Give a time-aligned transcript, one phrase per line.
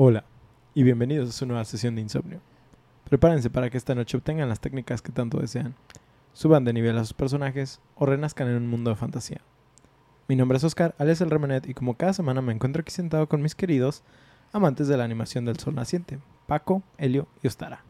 [0.00, 0.22] Hola
[0.74, 2.40] y bienvenidos a su nueva sesión de insomnio.
[3.08, 5.74] Prepárense para que esta noche obtengan las técnicas que tanto desean,
[6.32, 9.40] suban de nivel a sus personajes o renazcan en un mundo de fantasía.
[10.28, 13.28] Mi nombre es Oscar, alias el Remenet, y como cada semana me encuentro aquí sentado
[13.28, 14.04] con mis queridos
[14.52, 17.82] amantes de la animación del sol naciente, Paco, Helio y Ostara.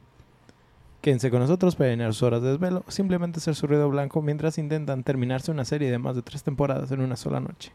[1.03, 4.23] Quédense con nosotros para llenar sus horas de desvelo o simplemente hacer su ruido blanco
[4.23, 7.71] mientras intentan terminarse una serie de más de tres temporadas en una sola noche.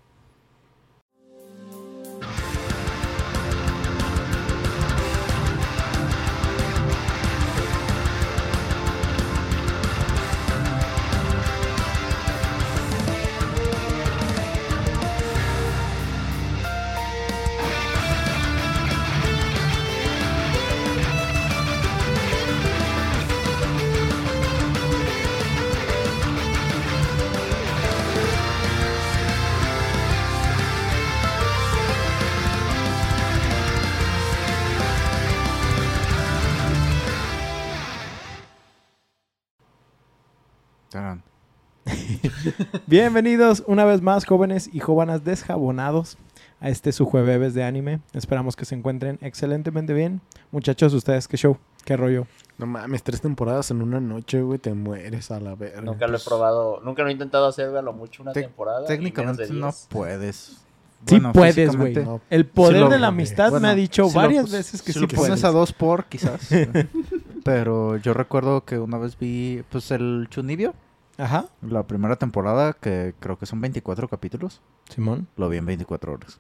[42.98, 46.16] Bienvenidos una vez más, jóvenes y jóvenes desjabonados,
[46.60, 48.02] a este su jueves de anime.
[48.14, 50.22] Esperamos que se encuentren excelentemente bien.
[50.52, 52.28] Muchachos, ustedes, qué show, qué rollo.
[52.60, 55.82] No mames, tres temporadas en una noche, güey, te mueres a la verga.
[55.82, 58.78] Nunca lo he probado, nunca lo he intentado hacer, güey, a lo mucho una temporada.
[58.78, 59.88] y menos Técnicamente de no 10.
[59.90, 60.36] puedes.
[60.36, 62.14] Sí Bueno, puedes, físicamente, güey.
[62.18, 62.22] no.
[62.30, 64.52] El poder Sí lo- de la amistad Bueno, me ha dicho si lo varias pos-
[64.52, 65.30] veces que si sí lo puedes.
[65.32, 66.48] pones a dos por, quizás.
[67.44, 70.76] Pero yo recuerdo que una vez vi, pues, el Chunibio,
[71.18, 74.62] Ajá, la primera temporada, que creo que son 24 capítulos.
[74.90, 75.28] Simón.
[75.38, 76.40] Lo vi en 24 horas.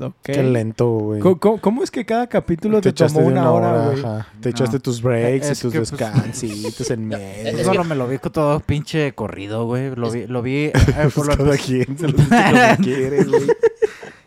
[0.00, 0.14] Ok.
[0.22, 1.20] Qué lento, güey.
[1.20, 3.96] ¿Cómo, cómo- cómo es que cada capítulo te, echaste tomó de una hora, güey?
[4.40, 4.50] Te No.
[4.50, 7.56] echaste tus breaks Es y tus pues, descansitos en medio.
[7.56, 9.94] Que- Solo me lo vi con todo pinche corrido, güey.
[9.94, 13.24] Lo vi, lo vi eh, Pues por lo- cada quien se lo dice como quiere,
[13.26, 13.46] güey.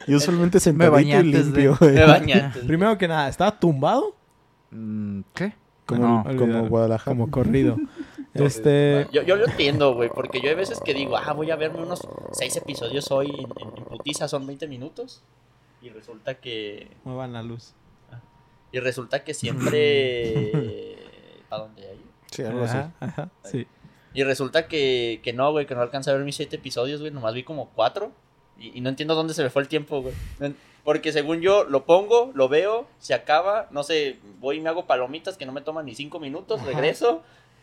[0.07, 1.95] Yo usualmente sentadito bañé y limpio, güey.
[1.95, 2.51] Me.
[2.67, 4.15] Primero que nada, ¿estaba tumbado?
[4.71, 5.53] Mm, ¿Qué?
[5.87, 6.67] Como, No, como.
[6.67, 7.15] Guadalajara.
[7.17, 7.77] Como corrido.
[8.33, 9.07] Este...
[9.11, 11.81] Yo, yo lo entiendo, güey, porque yo hay veces que digo, ah, voy a verme
[11.81, 12.01] unos
[12.31, 15.23] seis episodios hoy en, en, en putiza, son 20 minutos.
[15.83, 16.87] Y resulta que.
[17.03, 17.73] Muevan la luz.
[18.71, 20.95] Y resulta que siempre.
[21.49, 22.01] ¿Para dónde hay?
[22.31, 22.77] Sí, algo así.
[22.77, 23.67] Ajá, ajá, sí.
[24.13, 27.11] Y resulta que, que no, güey, que no alcancé a ver mis siete episodios, güey,
[27.11, 28.11] nomás vi como cuatro.
[28.57, 30.15] Y, y no entiendo dónde se me fue el tiempo, güey.
[30.83, 34.85] Porque según yo, lo pongo, lo veo, se acaba, no sé, voy y me hago
[34.85, 36.71] palomitas que no me toman ni cinco minutos, Ajá.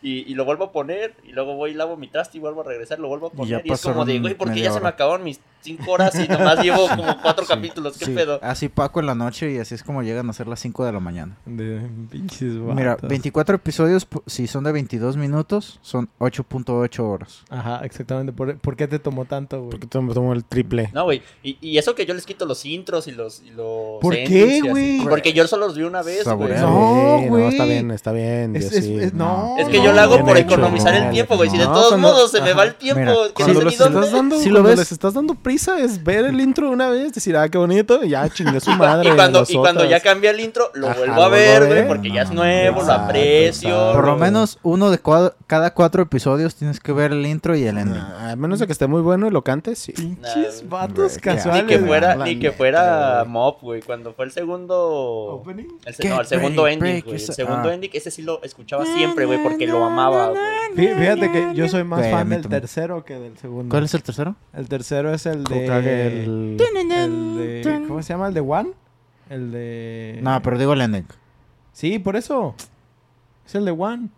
[0.02, 2.62] Y, y lo vuelvo a poner, y luego voy y lavo mi traste y vuelvo
[2.62, 3.62] a regresar, lo vuelvo a poner.
[3.64, 6.26] Y, es como de, güey, ¿por qué ya se me acabaron mis cinco horas y
[6.26, 7.98] nomás llevo como cuatro Sí, capítulos?
[7.98, 8.38] ¿Qué sí, pedo?
[8.42, 10.92] Así Paco en la noche y así es como llegan a ser las 5 de
[10.92, 11.36] la mañana.
[11.44, 11.80] De
[12.10, 12.74] pinches vatos.
[12.76, 17.42] Mira, 24 episodios, si son de 22 minutos, son 8.8 horas.
[17.50, 18.32] Ajá, exactamente.
[18.32, 19.70] ¿Por, por qué te tomó tanto, güey?
[19.70, 20.90] Porque tomo, tomo el triple.
[20.94, 21.20] No, güey.
[21.42, 23.42] Y, y eso que yo les quito los intros y los.
[23.42, 25.00] Y los ¿Por qué, güey?
[25.02, 26.54] Porque yo solo los vi una vez, güey.
[26.58, 27.48] No, güey.
[27.48, 28.56] está bien, está bien.
[28.56, 28.94] Es- es- sí.
[28.98, 31.50] es- no, Es que no, yo lo hago por hecho, economizar el tiempo, güey.
[31.50, 33.64] Si de todos cuando- modos se me va el tiempo, Mira, que no Cuando sé
[33.64, 33.98] los ni dónde.
[34.00, 37.12] estás dando, Si lo ves- les estás dando prisa es ver el intro una vez,
[37.12, 39.10] decir, ah, qué bonito, y ya chingue su madre.
[39.10, 42.10] y cuando, y cuando ya cambia el intro, lo Ajá, vuelvo a ver, güey, porque
[42.12, 43.68] ya es nuevo, lo aprecio.
[43.70, 43.92] exacto.
[43.94, 44.18] Por lo no.
[44.18, 44.98] menos uno de
[45.46, 48.00] cada cuatro episodios tienes que ver el intro y el ending.
[48.00, 49.92] Ah, a menos de que esté muy bueno y lo cantes, sí.
[49.92, 51.16] Pinches Nah, vatos
[51.54, 53.28] Ni que fuera, ni que fuera güey.
[53.32, 53.82] Mob, güey.
[53.82, 54.78] Cuando fue el segundo.
[55.40, 55.66] Opening.
[55.84, 57.14] El, no, el segundo ending, güey.
[57.16, 57.74] El segundo Ah.
[57.74, 60.40] ending, ese sí lo escuchaba siempre, güey, porque lo amaba, güey.
[60.76, 62.60] Fíjate que yo soy más Güey, a fan mí del también.
[62.62, 63.70] tercero que del segundo.
[63.72, 64.36] ¿Cuál es el tercero?
[64.52, 65.66] El tercero es el de...
[65.66, 66.56] El...
[66.58, 67.84] el de...
[67.88, 68.28] ¿Cómo se llama?
[68.28, 68.70] ¿El de One?
[69.28, 70.18] El de...
[70.22, 71.06] No, pero digo el ending.
[71.72, 72.54] Sí, por eso.
[73.46, 74.08] Es el de One.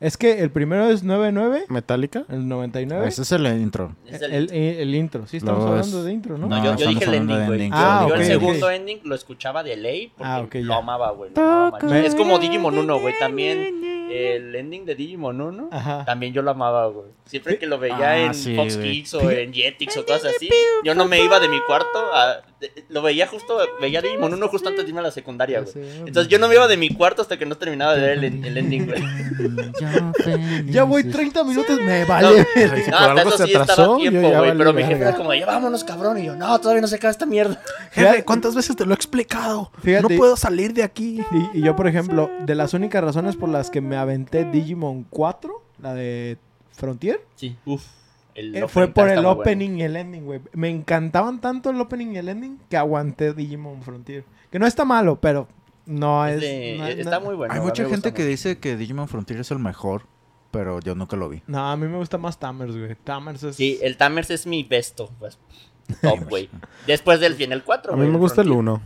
[0.00, 2.24] Es que el primero es 99, Metallica.
[2.28, 3.08] el 99.
[3.08, 3.96] Ese es el intro.
[4.06, 5.26] Es el, el- el- el intro.
[5.26, 6.46] Sí, estamos Luego hablando es- de intro, ¿no?
[6.46, 7.60] No, yo, yo estamos dije el hablando ending, de güey.
[7.66, 7.72] ending.
[7.74, 8.26] Ah, yo ok, el ok.
[8.26, 11.32] segundo ending lo escuchaba de ley porque Ah, ok, lo amaba, güey.
[11.34, 11.88] lo amaba, machín.
[11.90, 13.14] Me- Es como Digimon 1, güey.
[13.18, 13.74] También
[14.10, 16.04] el ending de Digimon 1, Ajá.
[16.04, 17.08] también yo lo amaba, güey.
[17.26, 18.76] Siempre que lo veía Ah, en sí, Fox.
[18.76, 20.48] Kids o en Jetix o cosas así,
[20.84, 21.98] yo no me iba de mi cuarto.
[22.12, 22.42] a-
[22.88, 25.88] lo veía justo, veía Digimon 1 justo antes de irme a la secundaria, güey.
[26.06, 28.44] Entonces yo no me iba de mi cuarto hasta que no terminaba de ver el,
[28.44, 29.02] el ending, güey.
[30.66, 32.46] Ya voy 30 minutos, me No, vale.
[32.84, 34.56] Si no, hasta eso se sí atrasó, tiempo, güey.
[34.56, 36.18] Pero mi jefe era como, ya vámonos, cabrón.
[36.18, 37.60] Y yo, no, todavía no se acaba esta mierda.
[37.92, 39.70] Jefe, ¿cuántas veces te lo he explicado?
[39.82, 40.02] Fíjate.
[40.02, 41.22] No puedo salir de aquí.
[41.52, 45.04] Y, y yo, por ejemplo, de las únicas razones por las que me aventé Digimon
[45.04, 46.38] 4, la de
[46.72, 47.84] Frontier, Sí, uff.
[48.38, 49.30] El eh, fue por el bueno.
[49.32, 50.40] opening y el ending, güey.
[50.52, 54.24] Me encantaban tanto el opening y el ending que aguanté Digimon Frontier.
[54.50, 55.48] Que no está malo, pero
[55.86, 56.36] no es...
[56.36, 57.52] Es de- no es- está no- muy bueno.
[57.54, 58.30] Hay mucha gente que mucho.
[58.30, 60.02] dice que Digimon Frontier es el mejor,
[60.50, 61.42] pero yo nunca lo vi.
[61.46, 62.94] No, a mí me gusta más Tamers, güey.
[63.04, 63.56] Tamers es...
[63.56, 65.38] Sí, el Tamers es mi besto, pues.
[66.02, 66.48] Top, güey.
[66.86, 68.80] Después del viene el 4, A mí me gusta el 1.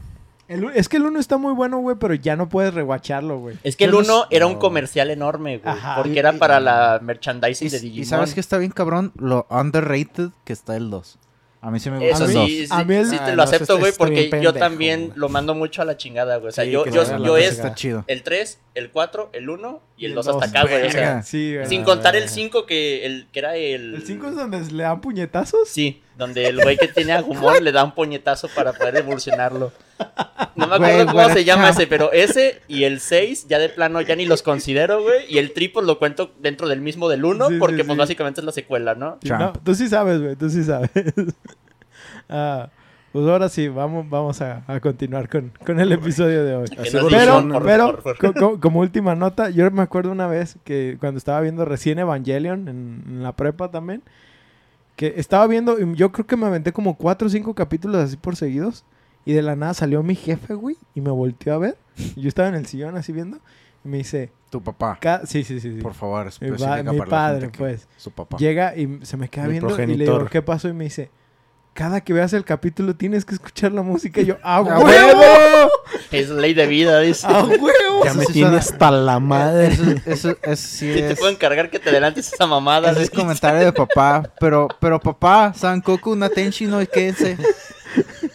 [0.48, 3.56] El es que el 1 está muy bueno, güey, pero ya no puedes rewatcharlo, güey.
[3.62, 4.58] Es que el Yo no 1 sé- era un no.
[4.58, 5.74] comercial enorme, güey.
[5.74, 5.96] Ajá.
[5.96, 8.06] Porque Y- era y- para la merchandising Y, de y Digimon.
[8.06, 11.18] sabes que está bien cabrón, lo underrated que está el 2.
[11.64, 12.46] A mí sí me Eso gusta el A mí- 2.
[12.48, 14.30] sí, sí, a mí el- sí te Ah, lo no, acepto, eso güey, porque yo
[14.30, 15.12] pendejo, también güey.
[15.18, 16.48] lo mando mucho a la chingada, güey.
[16.48, 18.02] O sea, Sí, yo, que yo, yo es Está chido.
[18.08, 20.42] el 3, el 4, el 1 y el 2 dos.
[20.42, 20.88] hasta acá, güey.
[20.88, 21.22] O sea.
[21.22, 21.68] Sí, güey.
[21.68, 22.34] sin Ah, contar el verga.
[22.34, 23.94] 5 que, el, que era el...
[23.94, 25.68] ¿El 5 es donde le dan puñetazos?
[25.68, 29.72] Sí, donde el güey que tiene Agumon le da un puñetazo para poder evolucionarlo.
[30.56, 31.32] No me acuerdo Güey, cómo güey.
[31.32, 35.02] se llama ese, pero ese y el 6 ya de plano ya ni los considero,
[35.02, 35.24] güey.
[35.28, 37.98] Y el triple lo cuento dentro del mismo del 1 Sí, porque sí, pues sí.
[37.98, 39.18] básicamente es la secuela, ¿no?
[39.64, 40.90] Tú sí sabes, güey, tú sí sabes.
[42.28, 42.68] Ah,
[43.12, 46.68] pues ahora sí, vamos, vamos a, a continuar con, con el episodio de hoy.
[47.10, 51.40] Pero, por pero co- como última nota, yo me acuerdo una vez que cuando estaba
[51.42, 54.02] viendo recién Evangelion en, en la prepa también,
[54.96, 58.36] que estaba viendo, yo creo que me aventé como cuatro o cinco capítulos así por
[58.36, 58.84] seguidos,
[59.24, 61.76] y de la nada salió mi jefe, güey, y me volteó a ver.
[62.16, 63.38] Yo estaba en el sillón así viendo,
[63.84, 64.98] y me dice, Tu papá.
[65.00, 65.80] "Ca- sí, sí, sí, sí.
[65.80, 67.88] Por favor, Mi, pa- mi para la padre, pues.
[67.96, 68.36] Su papá.
[68.36, 70.18] Llega y se me queda Mi viendo y le progenitor.
[70.18, 70.68] digo, ¿qué pasó?
[70.68, 71.10] Y me dice,
[71.74, 74.20] cada que veas el capítulo tienes que escuchar la música.
[74.20, 75.70] Y yo, ¡a ¡A huevo!
[76.10, 77.26] Es ley de vida, dice.
[77.30, 78.04] ¡A huevo!
[78.04, 79.68] Ya me tiene suena- hasta la madre.
[79.68, 82.90] Eso, eso, eso sí te puedo encargar que te adelantes esa mamada.
[82.90, 84.22] Ese es comentario de papá.
[84.38, 87.36] Pero, pero papá, Sankoku Natenshi no quédense.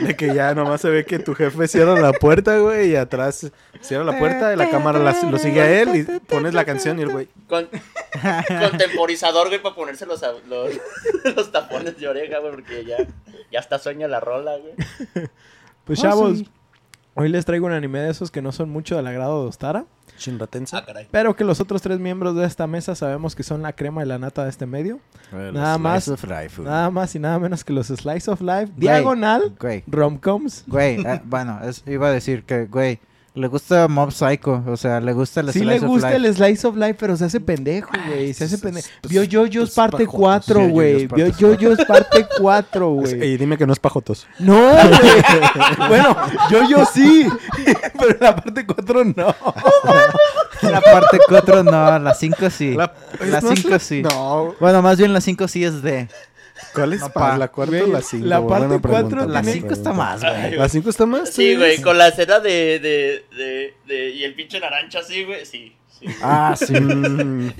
[0.00, 3.50] De que ya nomás se ve que tu jefe cierra la puerta, güey, y atrás
[3.80, 6.98] cierra la puerta y la cámara la- lo sigue a él y pones la canción
[6.98, 7.28] y el güey.
[7.48, 10.70] Con, con temporizador, güey, para ponerse los, los,
[11.36, 12.96] los tapones de oreja, güey, porque ya,
[13.50, 14.74] ya hasta sueña la rola, güey.
[15.84, 16.48] Pues Oh, chavos, sí.
[17.14, 19.84] hoy les traigo un anime de esos que no son mucho del agrado de Ostara,
[20.18, 20.76] Shinratense.
[20.76, 21.06] Ah, caray.
[21.10, 24.06] pero que los otros tres miembros de esta mesa sabemos que son la crema y
[24.06, 24.98] la nata de este medio.
[25.32, 26.62] Nada más- Slice of life.
[26.62, 30.64] Nada más y nada menos que los Slice of Life, Diagonal, Güey, Romcoms.
[30.66, 32.98] güey, eh, bueno, es- iba a decir que, güey,
[33.38, 36.28] le gusta Mob Psycho, o sea, le gusta el Sí Slice le of gusta Life.
[36.28, 38.34] el Slice of Life, pero se hace pendejo, güey.
[38.34, 38.88] Se hace pendejo.
[39.08, 40.20] Vio Yoyos es parte pajotos.
[40.20, 41.06] 4, Vio güey.
[41.06, 43.22] Vio parte Yoyos parte 4, güey.
[43.24, 44.26] Y dime que no es pajotos.
[44.38, 45.88] No, güey.
[45.88, 46.16] bueno,
[46.50, 47.26] yo yo sí.
[47.98, 49.34] Pero la parte 4 no.
[50.62, 52.74] La parte 4 no, la 5 sí.
[52.74, 52.92] La,
[53.40, 54.02] ¿no es 5 sí.
[54.02, 54.54] No.
[54.60, 56.08] Bueno, más bien la 5 sí es de...
[56.74, 57.36] ¿Cuál es No, pa-.
[57.38, 58.26] ¿La cuarta Güey, o la cinco?
[58.26, 60.56] la parte cuatro La 5 está más, güey.
[60.56, 61.30] ¿La 5 está más?
[61.30, 65.24] Sí, ¿tú güey, con la escena de, de, de, de- Y el pinche narancha así,
[65.24, 65.76] güey, sí.
[65.98, 66.06] sí.
[66.22, 66.74] Ah, sí.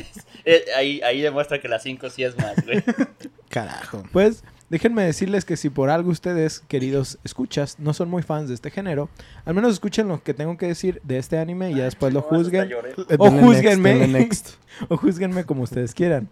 [0.44, 2.82] Eh, ahí, ahí demuestra que la 5 sí es más, güey.
[3.50, 4.02] carajo.
[4.12, 8.54] Pues déjenme decirles que si por algo ustedes, queridos escuchas, no son muy fans de
[8.54, 9.10] este género,
[9.44, 12.22] al menos escuchen lo que tengo que decir de este anime y ya después lo
[12.22, 12.68] juzguen.
[12.68, 12.94] lloré.
[13.18, 13.30] O
[14.06, 14.54] next.
[14.88, 16.30] o juzguenme como ustedes quieran.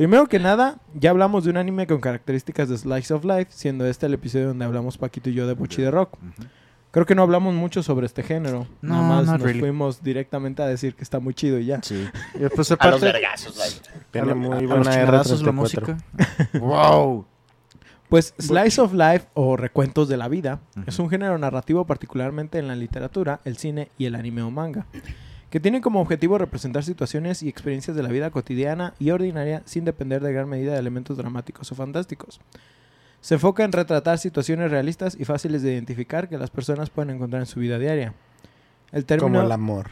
[0.00, 3.84] Primero que nada, ya hablamos de un anime con características de Slice of Life, siendo
[3.84, 6.14] este el episodio donde hablamos Paquito y yo de Bochi de Rock.
[6.14, 6.48] Ujú.
[6.90, 8.66] Creo que no hablamos mucho sobre este género.
[8.80, 9.60] No, Nada más nos really.
[9.60, 11.82] fuimos directamente a decir que está muy chido y ya.
[11.82, 12.08] Sí.
[12.34, 13.04] Y pues A los aparte...
[13.04, 13.68] vergazos, güey.
[14.10, 15.54] Tiene a- muy a los buena chingadazos la R34.
[15.54, 15.98] música.
[16.58, 17.26] wow.
[18.08, 20.84] Pues Slice of Life o Recuentos de la Vida Ujú.
[20.88, 24.86] es un género narrativo particularmente en la literatura, el cine y el anime o manga,
[25.50, 29.84] que tiene como objetivo representar situaciones y experiencias de la vida cotidiana y ordinaria sin
[29.84, 32.40] depender de gran medida de elementos dramáticos o fantásticos.
[33.20, 37.42] Se enfoca en retratar situaciones realistas y fáciles de identificar que las personas pueden encontrar
[37.42, 38.14] en su vida diaria.
[38.92, 39.90] El Como término, el amor.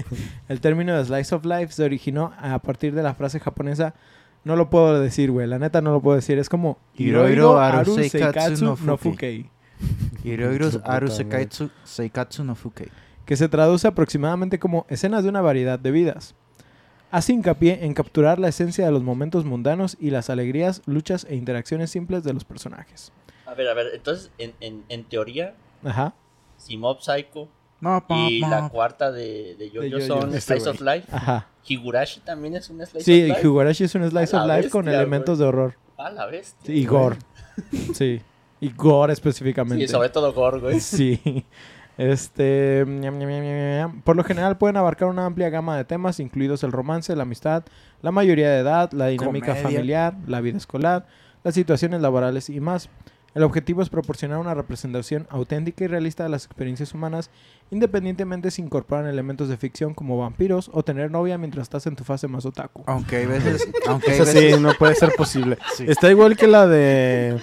[0.48, 3.94] el término de Slice of Life se originó a partir de la frase japonesa
[4.44, 5.46] no lo puedo decir, güey.
[5.46, 6.38] La neta no lo puedo decir.
[6.38, 9.50] Es como Hirohiro aru seikatsu no no fukei.
[10.22, 12.88] Hirohiro Aru Seikatsu no Fukei.
[13.26, 16.34] que se traduce aproximadamente como escenas de una variedad de vidas.
[17.10, 21.36] Hace hincapié en capturar la esencia de los momentos mundanos y las alegrías, luchas e
[21.36, 23.12] interacciones simples de los personajes.
[23.46, 25.54] A ver, a ver, entonces, en, en, en teoría,
[25.84, 26.14] Ajá.
[26.56, 27.48] si Mob Psycho
[27.80, 28.48] No, pa, y pa.
[28.48, 30.06] la cuarta de, de Jojo Yo-Yo.
[30.06, 30.80] son Este Slice of.
[30.80, 31.46] Life, Ajá.
[31.66, 33.40] Higurashi también es un Slice Sí, of Life.
[33.46, 35.76] Higurashi es un slice A of life con elementos de horror.
[35.96, 36.66] A la bestia.
[36.66, 37.16] Sí, y gore.
[37.94, 38.20] Sí.
[38.60, 39.86] Y gore específicamente.
[39.86, 40.80] Sí, sobre todo Gore, güey.
[40.80, 41.44] Sí.
[41.96, 44.02] Este, ñam, ñam, ñam, ñam, ñam.
[44.02, 47.64] por lo general pueden abarcar una amplia gama de temas, incluidos el romance, la amistad,
[48.02, 49.62] la mayoría de edad, la dinámica Comedia.
[49.62, 51.06] familiar, la vida escolar,
[51.44, 52.88] las situaciones laborales y más.
[53.34, 57.30] El objetivo es proporcionar una representación auténtica y realista de las experiencias humanas,
[57.72, 62.04] independientemente si incorporan elementos de ficción como vampiros o tener novia mientras estás en tu
[62.04, 62.84] fase más otaku.
[62.86, 63.68] Aunque hay veces...
[63.88, 65.58] Aunque hay sí, no puede ser posible.
[65.74, 65.84] Sí.
[65.88, 67.40] Está igual que la de...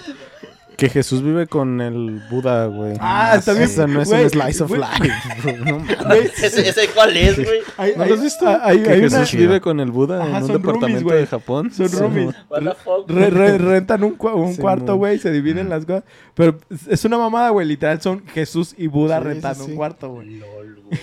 [0.82, 2.96] Que Jesús vive con el Buda, güey.
[3.00, 3.62] Ah, bien.
[3.62, 4.82] Eso no es Güey, un slice of güey.
[4.82, 5.14] life.
[5.64, 5.80] bro.
[5.80, 7.60] No ¿Ese, ese cuál es, güey?
[7.78, 8.48] hay- ¿No lo has visto?
[8.48, 11.28] hay- que hay Jesús una- vive con el Buda Ajá, en un roomies, departamento de
[11.28, 11.72] Japón.
[11.72, 12.36] Son Sí, roomies.
[12.84, 13.08] Fuck?
[13.12, 16.04] Re- re- rentan un, cua- un Sí, cuarto, güey, se dividen las cosas.
[16.34, 16.58] Pero
[16.90, 17.68] es una mamada, güey.
[17.68, 20.40] Literal son Jesús y Buda Sí, rentando un cuarto, güey.
[20.40, 21.00] Lol, güey.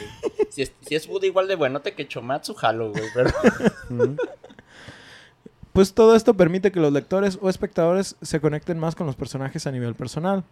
[0.50, 3.04] Si es, si es Buda igual de buenote que Chomatsu, jalo, güey.
[3.14, 3.30] Pero...
[5.73, 9.67] Pues todo esto permite que los lectores o espectadores se conecten más con los personajes
[9.67, 10.45] a nivel personal.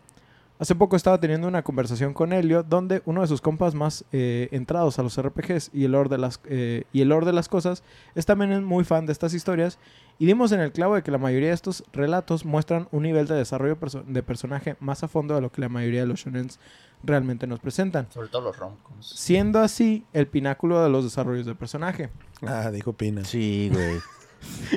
[0.58, 4.48] Hace poco estaba teniendo una conversación con Helio donde uno de sus compas más eh,
[4.52, 7.48] entrados a los RPGs y el, lore de las, eh, y el lore de las
[7.50, 7.82] cosas
[8.14, 9.78] es también muy fan de estas historias
[10.18, 13.26] y dimos en el clavo de que la mayoría de estos relatos muestran un nivel
[13.26, 16.20] de desarrollo perso- de personaje más a fondo de lo que la mayoría de los
[16.20, 16.58] shonens
[17.04, 18.06] realmente nos presentan.
[18.10, 19.06] Sobre todo los romcoms.
[19.14, 22.08] Siendo así el pináculo de los desarrollos de personaje.
[22.46, 23.26] Ah, dijo Pina.
[23.26, 23.96] Sí, güey.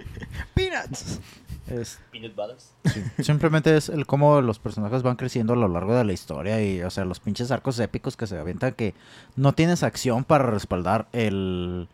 [0.69, 1.19] Peanuts.
[1.69, 2.71] Es- Peanut Butters.
[2.85, 3.23] sí.
[3.23, 6.81] Simplemente es el cómo los personajes van creciendo a lo largo de la historia y,
[6.81, 8.95] o sea, los pinches arcos épicos que se avientan que
[9.35, 11.87] no tienes acción para respaldar el,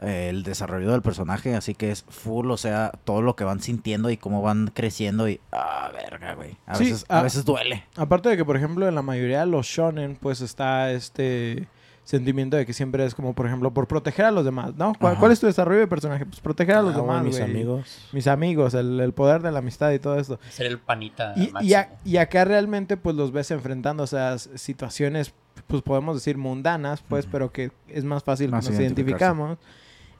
[0.00, 4.10] el desarrollo del personaje, así que es full, o sea, todo lo que van sintiendo
[4.10, 6.58] y cómo van creciendo y, ah, verga, güey.
[6.66, 7.84] A, Sí, veces, a veces duele.
[7.96, 11.66] Aparte de que, por ejemplo, en la mayoría de los shonen, pues está este
[12.08, 14.94] sentimiento de que siempre es como, por ejemplo, por proteger a los demás, ¿no?
[14.98, 16.24] ¿Cuál, cuál es tu desarrollo de personaje?
[16.24, 17.50] Pues proteger a los Ah, demás, mis güey.
[17.50, 17.98] amigos.
[18.12, 20.40] Mis amigos, el, el poder de la amistad y todo esto.
[20.50, 24.32] Ser el panita Y, y, a- y acá realmente, pues los ves enfrentando, o sea,
[24.34, 25.34] s- situaciones,
[25.66, 27.32] pues podemos decir mundanas, pues, Ujú.
[27.32, 29.58] pero que es más fácil Más que nos identificamos.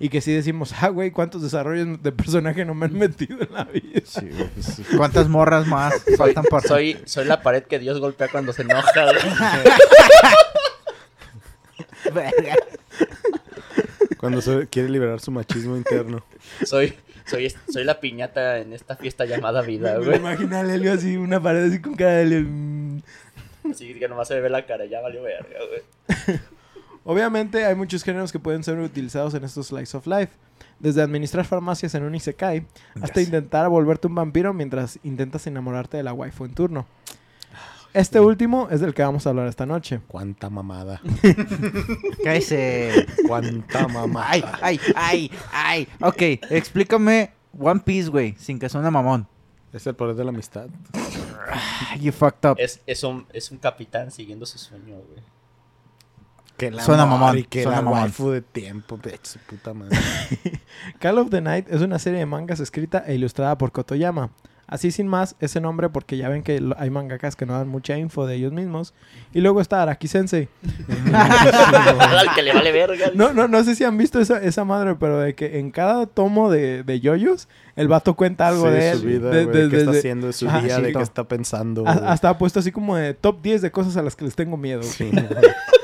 [0.01, 3.53] Y que sí decimos, ah, güey, ¿cuántos desarrollos de personaje no me han metido en
[3.53, 4.01] la vida?
[4.05, 6.69] Sí, güey, pues, ¿Cuántas morras más faltan para...?
[6.69, 9.17] Soy, soy la pared que Dios golpea cuando se enoja, güey.
[12.13, 12.55] Verga.
[14.19, 16.25] Cuando se quiere liberar su machismo interno.
[16.65, 16.95] Soy,
[17.27, 20.17] soy, soy la piñata en esta fiesta llamada vida, Me, me güey.
[20.19, 23.03] imagino a Lelio así, una pared así con cara de Lelio.
[23.71, 26.41] Así que nomás se ve la cara, ya valió verga, güey.
[27.05, 30.33] Obviamente hay muchos géneros que pueden ser utilizados en estos Slice of Life.
[30.81, 32.65] Desde administrar farmacias en un Isekai
[33.01, 36.87] hasta intentar volverte un vampiro mientras intentas enamorarte de la waifu en turno.
[37.95, 40.01] Este último es del que vamos a hablar esta noche.
[40.09, 41.01] Cuánta mamada.
[42.25, 43.07] Cállese.
[43.27, 44.29] Cuánta mamada.
[44.31, 45.89] Ay, ay, ay, ay.
[46.01, 49.27] Ok, explícame One Piece, güey, sin que suene mamón.
[49.73, 50.69] Es el poder de la amistad.
[52.01, 52.57] You fucked up.
[52.59, 55.23] Es, es, un, es un capitán siguiendo su sueño, güey.
[56.57, 58.01] Que el Suena mamón, Y que suena la mamón.
[58.03, 58.99] waifu de tiempo.
[59.23, 59.97] Su puta madre.
[60.99, 64.31] Call of the Night es una serie de mangas escrita e ilustrada por Kotoyama.
[64.71, 67.97] Así sin más, ese nombre porque ya ven que hay mangakas que no dan mucha
[67.97, 68.93] info de ellos mismos.
[69.33, 70.49] Y luego está Araki Sensei.
[71.15, 73.11] Al que le vale verga.
[73.15, 76.05] No, no, no sé si han visto esa, esa madre, pero de que en cada
[76.07, 78.99] tomo de, de yoyos, el vato cuenta algo Sí, de él.
[78.99, 80.83] su vida, de- qué está haciendo de su Ajá, día, sí.
[80.83, 81.87] de qué está pensando.
[81.87, 84.57] hasta ha puesto así como de top 10 de cosas a las que les tengo
[84.59, 84.83] miedo.
[84.83, 85.11] Sí.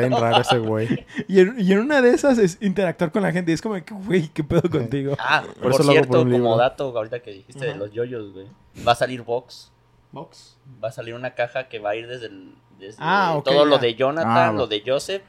[0.00, 1.06] Está bien raro ese güey.
[1.28, 3.50] Y en, y en una de esas es interactuar con la gente.
[3.50, 5.16] Y es como, que, güey, ¿qué pedo contigo?
[5.18, 6.44] Ah, Por por, eso lo hago cierto, por un libro.
[6.44, 7.78] como dato, ahorita que dijiste de Ajá.
[7.78, 8.46] los yoyos, güey.
[8.86, 9.70] Va a salir Vox.
[10.12, 10.56] Box.
[10.82, 13.64] Va a salir una caja que va a ir desde, el, desde Ah, ok, todo
[13.64, 15.22] lo de Jonathan, Ah, lo de Joseph,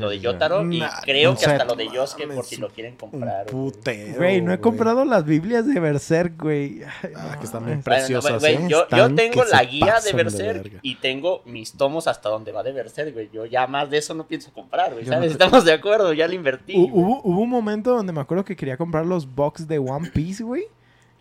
[0.00, 2.96] lo de Yotaro y Nah, creo que hasta lo de Yosuke por si lo quieren
[2.96, 3.46] comprar.
[3.46, 4.16] putero.
[4.16, 6.82] Güey, no he comprado las Biblias de Berserk, güey.
[7.02, 8.66] Ay, Ah, no que están Bueno, no, preciosas, güey, ¿eh?
[8.68, 12.72] yo, yo tengo la guía de Berserk y tengo mis tomos hasta donde va de
[12.72, 13.28] Berserk, güey.
[13.32, 15.04] Yo ya más de eso no pienso comprar, güey.
[15.04, 15.28] No ¿Sabes?
[15.28, 16.74] te- Estamos de acuerdo, ya lo invertí.
[16.76, 20.42] Hubo, hubo un momento donde me acuerdo que quería comprar los box de One Piece,
[20.42, 20.64] güey.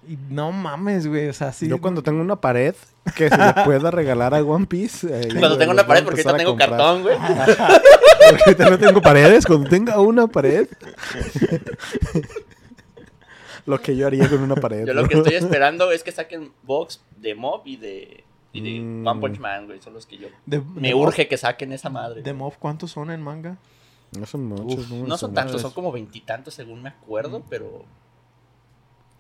[0.08, 1.28] Y no mames, güey.
[1.30, 1.68] O sea, sí.
[1.68, 2.74] Yo cuando tengo una pared
[3.16, 5.14] que se le pueda regalar a One Piece.
[5.14, 6.70] ahí, Cuando tengo una pared, porque ahorita tengo comprar.
[6.72, 7.18] cartón, güey.
[7.18, 9.46] Porque ahorita no tengo paredes.
[9.46, 10.68] Cuando tenga una pared.
[13.66, 14.86] lo que yo haría con una pared.
[14.88, 18.80] Yo lo que estoy esperando es que saquen box de Mob y de, y de
[18.80, 19.08] Mm.
[19.08, 19.82] One Punch Man, güey.
[19.82, 20.28] Son los que yo.
[20.46, 22.22] de- Me de urge que saquen esa madre.
[22.24, 22.34] De.
[22.34, 23.58] Mob, ¿cuántos son en manga?
[24.18, 24.90] No son muchos.
[24.90, 27.86] No son tantos, son como veintitantos según me acuerdo, pero.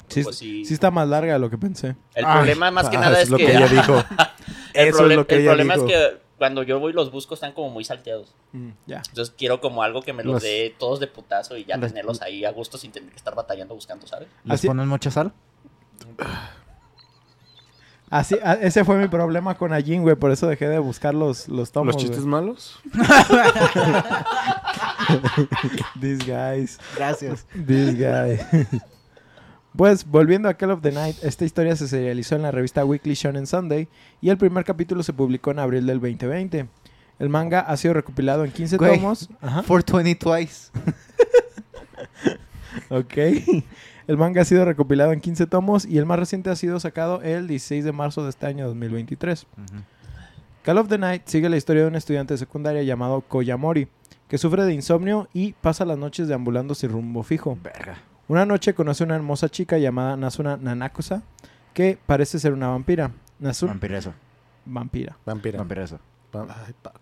[0.10, 0.66] Sí, sí.
[0.66, 1.96] sí está más larga de lo que pensé.
[2.16, 3.46] El Ay, problema más que Ah, nada es, lo que.
[3.46, 4.04] que ella dijo.
[4.74, 5.88] el Eso es lo que el ella problema dijo.
[5.88, 8.34] es que cuando yo voy los busco están como muy salteados.
[8.54, 9.02] Mm, ya.
[9.10, 11.90] Entonces quiero como algo que me los Los- dé todos de putazo y ya los-
[11.92, 14.28] tenerlos ahí a gusto sin tener que estar batallando buscando, ¿sabes?
[14.46, 15.34] ¿Les Así- ponen mucha sal?
[18.10, 20.16] Así, a- ese fue mi problema con Ajin, güey.
[20.16, 21.94] Por eso dejé de buscar los, los tomos.
[21.94, 22.32] ¿Los chistes güey.
[22.32, 22.80] malos?
[26.00, 26.80] These guys.
[26.96, 27.46] Gracias.
[27.68, 28.40] This guy.
[29.80, 33.14] Pues volviendo a Call of the Night, esta historia se serializó en la revista Weekly
[33.14, 33.88] Shonen Sunday
[34.20, 36.68] y el primer capítulo se publicó en abril del 2020.
[37.18, 38.98] El manga ha sido recopilado en 15 Güey.
[38.98, 39.30] tomos.
[39.40, 39.64] Ajá.
[39.66, 40.72] 420 twice.
[42.90, 43.14] Ok.
[44.08, 47.22] El manga ha sido recopilado en 15 tomos y el más reciente ha sido sacado
[47.22, 49.44] el 16 de marzo de este año 2023.
[49.44, 49.64] Ujú.
[50.64, 53.88] Call of the Night sigue la historia de un estudiante de secundaria llamado Koyamori,
[54.28, 57.58] que sufre de insomnio y pasa las noches deambulando sin rumbo fijo.
[57.64, 58.09] Verga.
[58.30, 61.22] Una noche conoce a una hermosa chica llamada Nasuna Nanakusa,
[61.74, 63.12] que parece ser una vampira.
[63.40, 63.74] Nasuna...
[63.74, 64.14] Vampireso.
[64.66, 65.18] Vampira.
[65.26, 65.58] Vampira.
[65.60, 66.00] Vampireso.
[66.36, 66.94] Va- ay, pa-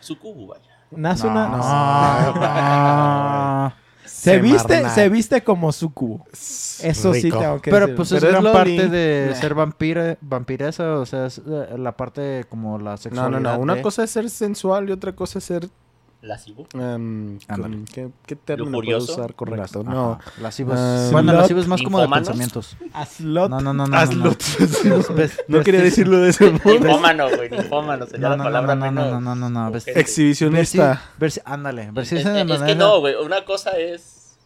[0.00, 0.62] Sucubu, vaya.
[0.90, 1.48] Nasuna...
[1.48, 1.58] No.
[4.08, 4.94] Se viste, Semarnat.
[4.94, 6.26] se viste como sucubo.
[6.32, 7.38] Eso sí Rico.
[7.38, 7.96] tengo que Pero decir.
[7.96, 8.56] pues Pero es es gran Loli.
[8.56, 13.40] parte de ser vampira, vampiresa, o sea, es eh, la parte como la No, sexualidad.
[13.40, 13.60] no, no.
[13.60, 15.68] Una de- cosa es ser sensual y otra cosa es ser.
[16.20, 16.66] Lascivo.
[16.74, 17.76] em, Ándale.
[17.76, 19.84] con- ¿qué, ¿Qué término puedo usar correcto?
[19.84, 20.12] No.
[20.20, 20.74] ajá, lascivos.
[20.76, 22.76] Ah, bueno, slot, lascivos es más como de pensamientos.
[22.92, 23.48] A slot.
[23.50, 23.86] No, no, no, no.
[23.86, 24.24] no, Hazlo.
[24.84, 25.14] no.
[25.14, 26.60] Ves- No quería decirlo de ese modo.
[26.64, 27.48] Ninfómano, güey.
[27.50, 28.06] Ninfómano.
[28.06, 29.22] Sería No, la no, no, palabra no, no, menos.
[29.22, 29.76] no, no, no, no.
[29.76, 31.00] Exhibicionista.
[31.20, 33.14] Versi- ándale, Es, de es- es que no, güey.
[33.14, 34.36] Una cosa es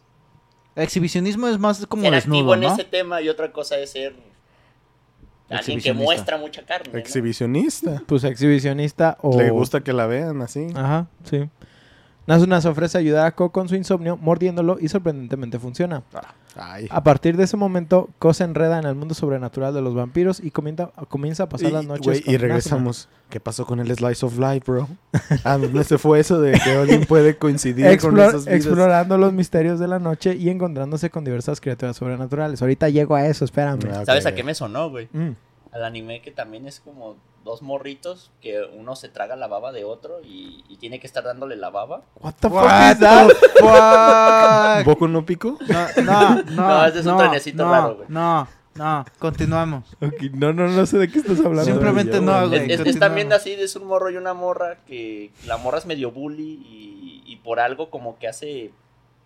[0.75, 2.73] Exhibicionismo es más como ser activo desnudo, en ¿no?
[2.73, 4.15] ese tema y otra cosa es ser
[5.57, 6.03] alguien que Exhibicionista.
[6.03, 6.89] muestra mucha carne.
[6.93, 6.99] ¿no?
[6.99, 8.01] Exhibicionista.
[8.05, 9.37] Pues exhibicionista o...
[9.37, 10.67] Le gusta que la vean así.
[10.75, 11.49] Ajá, sí.
[12.25, 16.03] Nasuna se ofrece a ayudar a Ko con su insomnio, mordiéndolo y sorprendentemente funciona.
[16.55, 16.87] Ay.
[16.89, 20.39] A partir de ese momento, Ko se enreda en el mundo sobrenatural de los vampiros
[20.39, 22.37] y comienza, comienza a pasar Y, las noches con y Nasuna.
[22.37, 23.09] regresamos.
[23.29, 24.87] ¿Qué pasó con el Slice of Life, bro?
[25.43, 28.55] ¿A dónde se fue eso de que alguien puede coincidir con esas vidas?
[28.55, 32.61] explorando los misterios de la noche y encontrándose con diversas criaturas sobrenaturales.
[32.61, 33.79] Ahorita llego a eso, espérame.
[33.91, 34.05] Ah.
[34.05, 35.09] ¿Sabes a qué me sonó, güey?
[35.11, 35.31] Mm.
[35.71, 39.83] Al anime que también es como dos morritos que uno se traga la baba de
[39.83, 42.03] otro y, y tiene que estar dándole la baba.
[42.21, 43.27] What the fuck What is that?
[43.27, 44.85] the fuck?
[44.85, 45.57] ¿Boku no pico?
[45.67, 46.67] No, no, no.
[46.67, 48.07] No, ese es un trenecito no, raro, güey.
[48.09, 49.83] No, no, continuamos.
[50.33, 51.65] No, no, no sé de qué estás hablando.
[51.65, 52.71] Simplemente yo, no, güey.
[52.71, 56.11] Es, es- también así, es un morro y una morra que la morra es medio
[56.11, 58.71] bully y, y por algo como que hace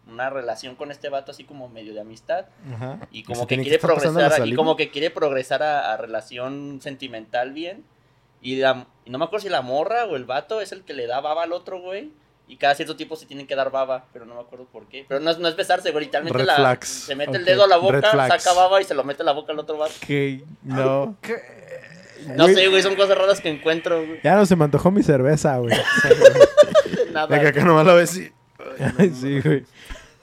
[0.10, 3.00] una relación con este vato así como medio de amistad Ajá.
[3.12, 7.84] y como que quiere progresar y como que quiere progresar a, a relación sentimental bien
[8.54, 10.94] y, la- y no me acuerdo si la morra o el vato es el que
[10.94, 12.12] le da baba al otro güey
[12.48, 15.06] y cada cierto tiempo se tienen que dar baba pero no me acuerdo por qué
[15.08, 16.88] pero no es, no es besarse güey literalmente Red la- flags.
[16.88, 19.34] se mete el dedo a la boca saca baba y se lo mete a la
[19.34, 21.18] boca al otro vato Ok, no.
[22.36, 22.56] no Güey.
[22.56, 25.58] sé güey son cosas raras que encuentro güey Ya no se me antojó mi cerveza,
[25.60, 25.76] güey.
[27.12, 28.32] nada De que acá nomás la ves y...
[28.98, 29.66] Ay, sí, güey.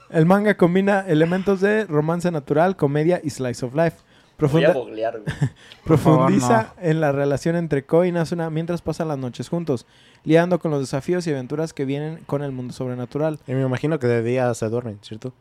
[0.09, 3.97] El manga combina elementos de romance natural, comedia y slice of life.
[4.37, 5.35] Voy a Profunda- googlear güey
[5.85, 9.85] profundiza en la relación entre Ko y Nasuna mientras pasan las noches juntos,
[10.23, 13.39] lidiando con los desafíos y aventuras que vienen con el mundo sobrenatural.
[13.47, 15.33] Y me imagino que de día se duermen, ¿cierto?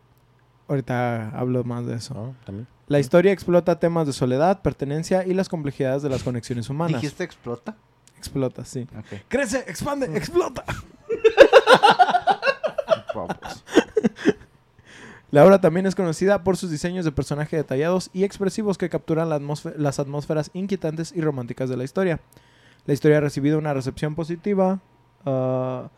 [0.69, 2.35] Ahorita hablo más de eso.
[2.47, 2.67] También.
[2.87, 7.01] La historia explota temas de soledad, pertenencia y las complejidades de las conexiones humanas.
[7.01, 7.77] ¿Dijiste explota?
[8.19, 8.87] Explota, sí.
[9.29, 10.65] Crece, expande, explota.
[13.15, 13.37] Vamos.
[15.35, 19.29] La obra también es conocida por sus diseños de personaje detallados y expresivos que capturan
[19.29, 19.41] la
[19.77, 22.21] las atmósferas inquietantes y románticas de la historia.
[22.87, 24.79] La historia ha recibido una recepción positiva.
[25.27, 25.89] Ah,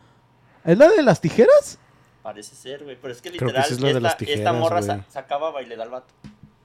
[0.65, 1.77] ¿Es la de las tijeras?
[2.23, 2.97] Parece ser, güey.
[2.99, 4.87] Pero es que literal, sí es la de esta, las esta tijeras, morra güey.
[4.87, 6.13] sa- sacaba y le da al vato.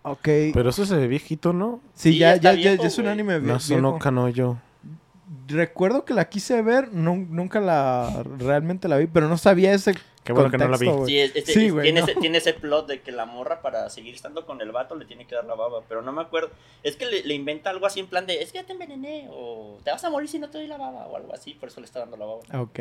[0.05, 0.25] Ok.
[0.55, 1.81] Pero eso se ve viejito, ¿no?
[1.95, 3.99] sí, sí, ya, ya ya, ya- viejo, es un anime vie- No, sonó viejo.
[4.03, 4.57] canoyo.
[5.47, 9.95] Recuerdo que la quise ver, nun- nunca la realmente la vi, pero no sabía ese
[10.25, 10.87] Qué bueno que no la vi.
[10.87, 11.11] contexto, güey.
[11.11, 12.07] Sí, es- este- Sí, es- güey, tiene, no.
[12.07, 15.05] ese, tiene ese plot de que la morra para seguir estando con el vato le
[15.05, 15.83] tiene que dar la baba.
[15.89, 16.51] Pero no me acuerdo.
[16.83, 19.29] Es que le, le inventa algo así en plan de, es que ya te envenené.
[19.33, 21.07] O te vas a morir si no te doy la baba.
[21.09, 21.55] O algo así.
[21.55, 22.41] Por eso le está dando la baba.
[22.63, 22.79] Ok.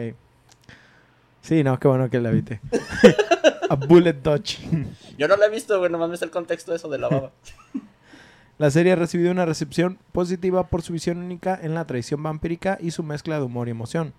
[1.41, 2.61] Sí, no, qué bueno que la viste.
[3.69, 4.59] A Bullet Dodge.
[5.17, 5.89] Yo no la he visto, güey.
[5.91, 7.31] Nomás me está el contexto de eso de la baba.
[8.57, 12.77] La serie ha recibido una recepción positiva por su visión única en la tradición vampírica
[12.79, 14.13] y su mezcla de humor y emoción.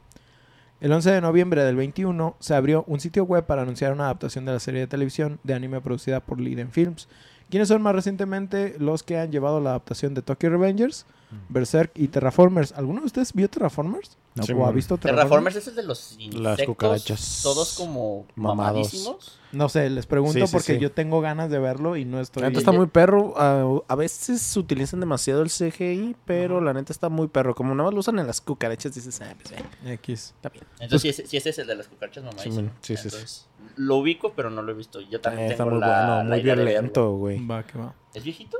[0.82, 4.44] El 11 de noviembre del 21 se abrió un sitio web para anunciar una adaptación
[4.44, 7.06] de la serie de televisión de anime producida por Liden Films,
[7.50, 11.06] quienes son más recientemente los que han llevado la adaptación de Tokyo Revengers,
[11.48, 12.72] Berserk y Terraformers.
[12.72, 14.16] ¿Alguno de ustedes vio Terraformers?
[14.34, 14.42] No.
[14.44, 15.54] Sí, ¿O ha visto Terraformers?
[15.54, 16.66] Terraformers es el de los insectos.
[16.66, 17.40] cucarachas.
[17.42, 18.56] Todos como Mamados.
[18.74, 19.38] mamadísimos.
[19.52, 20.78] No sé, les pregunto Sí, sí, porque sí.
[20.78, 22.42] yo tengo ganas de verlo y no estoy...
[22.42, 23.34] La neta está muy perro.
[23.36, 27.54] ah, a veces utilizan demasiado el CGI, pero la neta está muy perro.
[27.54, 30.32] Como nada más lo usan en las cucarachas, dices, ah, pues, eh, X.
[30.36, 30.64] está bien.
[30.80, 32.72] Entonces, si, ese, si ese es el de las cucarachas mamadísimas.
[32.80, 32.96] Sí.
[32.96, 33.16] Sí, sí, sí.
[33.16, 35.00] Entonces, Lo ubico, pero no lo he visto.
[35.02, 36.70] Yo también Eh, está tengo muy la, bueno, la muy idea de verlo.
[36.70, 37.46] violento, güey.
[37.46, 37.94] Va, que va.
[38.14, 38.56] ¿Es viejito?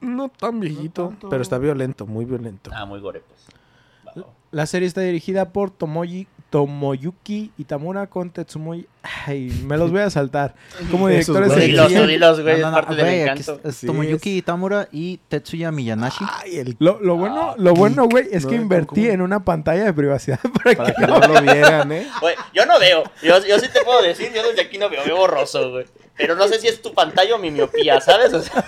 [0.00, 2.70] No tan viejito, pero está violento, muy violento.
[2.74, 4.24] Ah, muy gore, pues.
[4.52, 8.88] La serie está dirigida por Tomoyi, Tomoyuki Itamura con Tetsumoy...
[9.24, 10.56] Ay, me los voy a saltar.
[10.90, 11.68] Como directores güeyes.
[11.68, 12.60] Dilos, dilos, güey.
[12.60, 13.60] No, no, es parte güey, encanto.
[13.62, 16.24] es Tomoyuki Itamura y Tetsuya Miyanashi.
[16.28, 16.76] Ay, el...
[16.80, 19.84] Lo, lo bueno, Ah, lo bueno, güey, es no, que ¿cómo, invertí en una pantalla
[19.84, 21.00] de privacidad para Para que...
[21.00, 22.08] que no lo vieran, ¿eh?
[22.20, 23.04] Güey, yo no veo.
[23.22, 25.86] Yo, yo sí te puedo decir, yo desde aquí no veo, veo borroso, güey.
[26.16, 28.32] Pero no sé si es tu pantalla o mi miopía, ¿sabes?
[28.34, 28.64] O sea,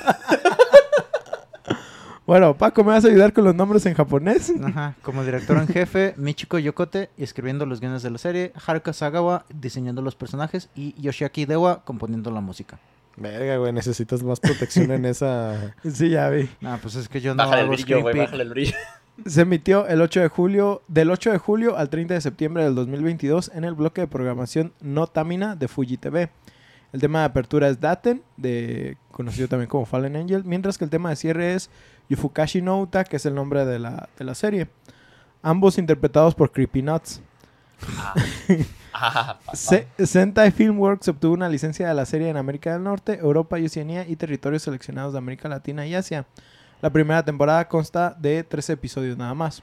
[2.32, 4.50] Bueno, Paco, ¿me vas a ayudar con los nombres en japonés?
[4.64, 9.44] Ajá, como director en jefe, Michiko Yokote escribiendo los guiones de la serie, Haruka Sagawa
[9.52, 12.78] diseñando los personajes y Yoshiaki Dewa componiendo la música.
[13.18, 15.74] Verga, güey, necesitas más protección en esa...
[15.84, 16.48] Sí, ya vi.
[16.64, 18.76] Ah, pues es que yo no bájale el brillo, güey, bájale el brillo.
[19.26, 22.74] Se emitió el 8 de julio, del 8 de julio al 30 de septiembre del
[22.74, 26.30] 2022 en el bloque de programación No Tamina de Fuji TV.
[26.94, 30.90] El tema de apertura es Daten, de, conocido también como Fallen Angel, mientras que el
[30.90, 31.70] tema de cierre es
[32.08, 34.68] Yufukashi no Uta, que es el nombre de la, de la serie.
[35.42, 37.20] Ambos interpretados por Creepy Nuts.
[38.94, 39.38] Ah.
[39.54, 43.64] Se- Sentai Filmworks obtuvo una licencia de la serie en América del Norte, Europa y
[43.66, 46.26] Oceanía y territorios seleccionados de América Latina y Asia.
[46.80, 49.62] La primera temporada consta de 13 episodios nada más.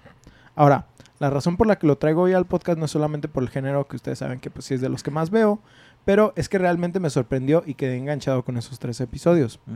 [0.56, 0.88] Ahora,
[1.20, 3.50] la razón por la que lo traigo hoy al podcast no es solamente por el
[3.50, 5.60] género que ustedes saben que pues sí es de los que más veo,
[6.06, 9.60] pero es que realmente me sorprendió y quedé enganchado con esos 13 episodios.
[9.66, 9.76] Mm.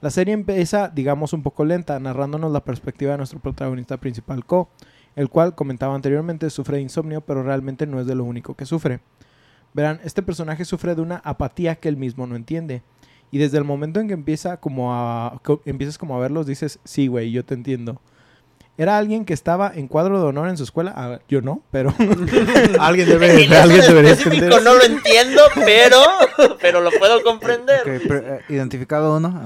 [0.00, 4.68] La serie empieza, digamos, un poco lenta, narrándonos la perspectiva de nuestro protagonista principal, Ko,
[5.16, 8.66] el cual, comentaba anteriormente, sufre de insomnio, pero realmente no es de lo único que
[8.66, 9.00] sufre.
[9.72, 12.82] Verán, este personaje sufre de una apatía que él mismo no entiende.
[13.30, 17.08] Y desde el momento en que empieza como a, empiezas como a verlos, dices, sí,
[17.08, 18.00] güey, yo te entiendo.
[18.76, 20.92] Era alguien que estaba en cuadro de honor en su escuela.
[20.96, 21.94] Ah, yo no, pero
[22.80, 24.62] alguien En debe, eso alguien en debería específico entender.
[24.64, 25.98] no lo entiendo, pero,
[26.60, 27.80] pero lo puedo comprender.
[27.84, 29.42] Pero, eh, identificado uno,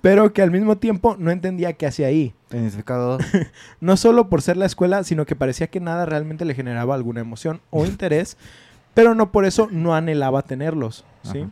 [0.00, 2.34] pero que al mismo tiempo no entendía qué hacía ahí.
[2.50, 3.26] identificado dos.
[3.80, 7.20] No solo por ser la escuela, sino que parecía que nada realmente le generaba alguna
[7.20, 8.38] emoción o interés,
[8.94, 11.40] pero no por eso no anhelaba tenerlos, ¿sí?
[11.40, 11.50] Ajá.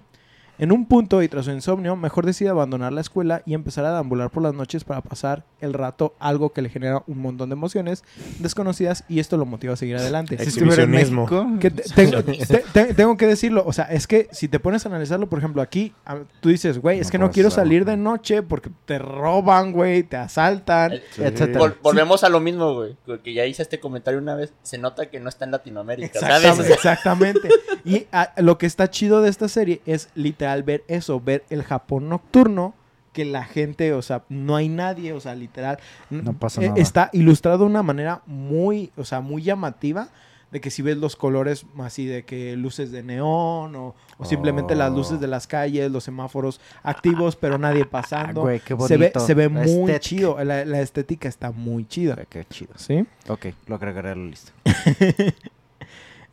[0.59, 3.93] En un punto y tras su insomnio, mejor decide abandonar la escuela y empezar a
[3.93, 7.55] deambular por las noches para pasar el rato algo que le genera un montón de
[7.55, 8.05] emociones
[8.39, 10.37] desconocidas y esto lo motiva a seguir adelante.
[10.41, 11.27] Exhibicionismo.
[11.59, 14.85] Que te- tengo, te- te- tengo que decirlo, o sea, es que si te pones
[14.87, 17.85] a analizarlo, por ejemplo, aquí, a- tú dices, güey, es No que no quiero salir
[17.85, 20.93] de noche porque te roban, güey, te asaltan.
[20.93, 21.59] Eh, etcétera.
[21.61, 22.97] Vol- volvemos a lo mismo, güey.
[23.23, 24.53] Que ya hice este comentario una vez.
[24.63, 26.57] Se nota que no está en Latinoamérica, Exactamente.
[26.57, 26.71] ¿sabes?
[26.71, 27.49] exactamente.
[27.85, 30.09] Y ah, lo que está chido de esta serie es
[30.45, 32.75] literal ver eso, ver el Japón nocturno,
[33.13, 35.79] que la gente, o sea, no hay nadie, o sea, literal.
[36.11, 36.81] No pasa eh, nada.
[36.81, 40.09] Está ilustrado de una manera muy, o sea, muy llamativa.
[40.51, 44.77] De que si ves los colores así de que luces de neón o, o simplemente
[44.77, 45.21] las luces Oh.
[45.21, 48.43] de las calles, los semáforos activos, pero nadie Ah, pasando.
[48.43, 49.21] güey, qué se ve, bonito.
[49.21, 49.99] se ve La muy estética.
[50.01, 50.45] chido.
[50.45, 52.15] La, la estética está muy chida.
[52.15, 52.73] Güey, Qué chido.
[52.77, 53.05] ¿Sí?
[53.29, 54.53] Ok, lo agregaré a la lista.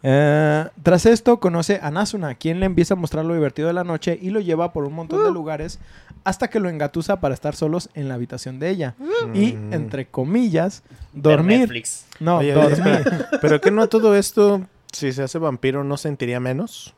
[0.03, 3.83] Eh, tras esto conoce a Nasuna, quien le empieza a mostrar lo divertido de la
[3.83, 5.79] noche y lo lleva por un montón de lugares
[6.23, 8.95] hasta que lo engatusa para estar solos en la habitación de ella.
[9.33, 9.73] Y, Mm.
[9.73, 10.83] entre comillas,
[11.13, 11.59] dormir.
[11.61, 12.05] Netflix.
[12.19, 12.71] No, oye, dormir.
[12.77, 14.61] espera, Pero que no todo esto,
[14.91, 16.93] si se hace vampiro, ¿no sentiría menos?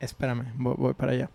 [0.00, 1.28] Espérame, voy, voy para allá.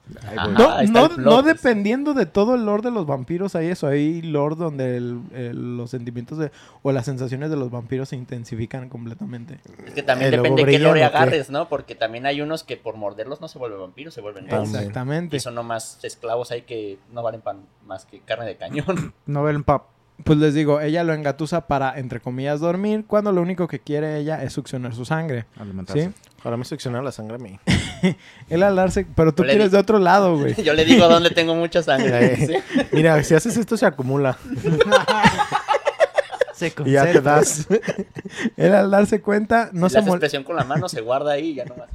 [0.54, 3.88] No, no, no dependiendo de todo el lore de los vampiros, hay eso.
[3.88, 6.49] Hay lore donde el- el- los sentimientos de,
[6.82, 9.60] o las sensaciones de los vampiros se intensifican completamente.
[9.86, 11.67] Es que también depende de qué lore agarres, ¿no?
[11.67, 14.47] Porque también hay unos que por morderlos no se vuelven vampiros, se vuelven.
[14.49, 15.36] Exactamente.
[15.36, 19.13] Y son nomás esclavos ahí que no valen pan más que carne de cañón.
[19.26, 19.88] Novel Pop.
[20.23, 24.17] Pues les digo, ella lo engatusa para, entre comillas, dormir, cuando lo único que quiere
[24.19, 25.45] ella es succionar su sangre.
[25.60, 26.06] Alimentarse.
[26.08, 26.12] ¿Sí?
[26.39, 27.60] Ojalá me succionara la sangre a mí.
[28.49, 30.54] Él al darse, pero tú quieres de otro lado, güey.
[30.63, 32.34] Yo le digo dónde tengo mucha sangre.
[32.34, 32.86] Eh, ¿sí?
[32.91, 34.38] Mira, si haces esto se acumula.
[36.54, 37.67] Se Y ya te das.
[38.56, 41.02] Él al darse cuenta, no si se le haces mol- presión con la mano, se
[41.02, 41.89] guarda ahí y ya nomás.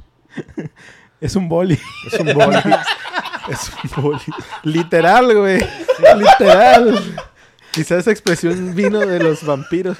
[1.21, 1.79] Es un boli.
[2.11, 2.57] Es un boli.
[3.49, 4.19] es un boli.
[4.63, 5.59] Literal, güey.
[6.17, 6.99] Literal.
[7.71, 9.97] Quizás esa expresión vino de los vampiros.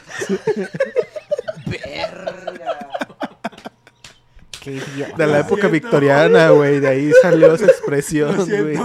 [4.62, 5.16] Qué idiota.
[5.18, 6.80] De la época victoriana, güey.
[6.80, 8.78] De ahí salió esa expresión, güey.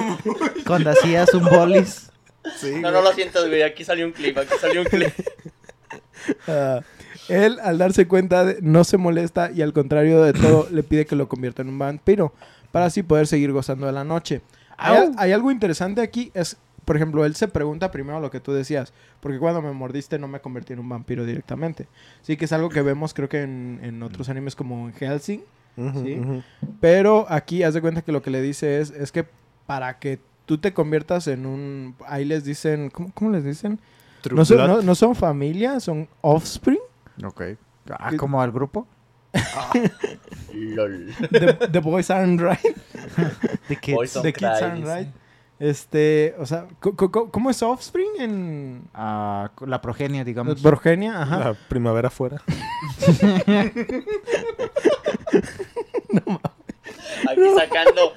[0.66, 2.10] Cuando hacías un bolis.
[2.56, 3.62] Sí, No, no lo sientas, güey.
[3.62, 5.12] Aquí salió un clip, aquí salió un clip.
[6.48, 6.80] Ah,
[7.28, 11.04] él, al darse cuenta, de- no se molesta y al contrario de todo, le pide
[11.04, 12.32] que lo convierta en un vampiro
[12.72, 14.40] para así poder seguir gozando de la noche.
[14.78, 18.52] Hay, hay algo interesante aquí, es, por ejemplo, él se pregunta primero lo que tú
[18.52, 21.88] decías, porque cuando me mordiste no me convertí en un vampiro directamente.
[22.22, 25.42] Sí que es algo que vemos creo que en, en otros animes como en Helsing,
[25.76, 26.20] Sí.
[26.80, 29.26] pero aquí haz de cuenta que lo que le dice es, es que
[29.66, 31.96] para que tú te conviertas en un...
[32.06, 33.80] Ahí les dicen, ¿cómo, cómo les dicen?
[34.20, 36.78] True No son, no- no son familia, son offspring.
[37.24, 37.42] Ok.
[37.90, 38.86] Ah, como al grupo.
[40.52, 41.12] LOL.
[41.30, 42.76] The, the boys aren't right.
[43.80, 45.08] Que Boys The kids aren't right.
[45.60, 50.60] Este, o sea, ¿cómo es offspring en ah, la progenia, digamos.
[50.60, 51.22] progenia?
[51.22, 51.38] Ajá.
[51.38, 52.42] La primavera afuera.
[57.30, 58.12] Aquí sacando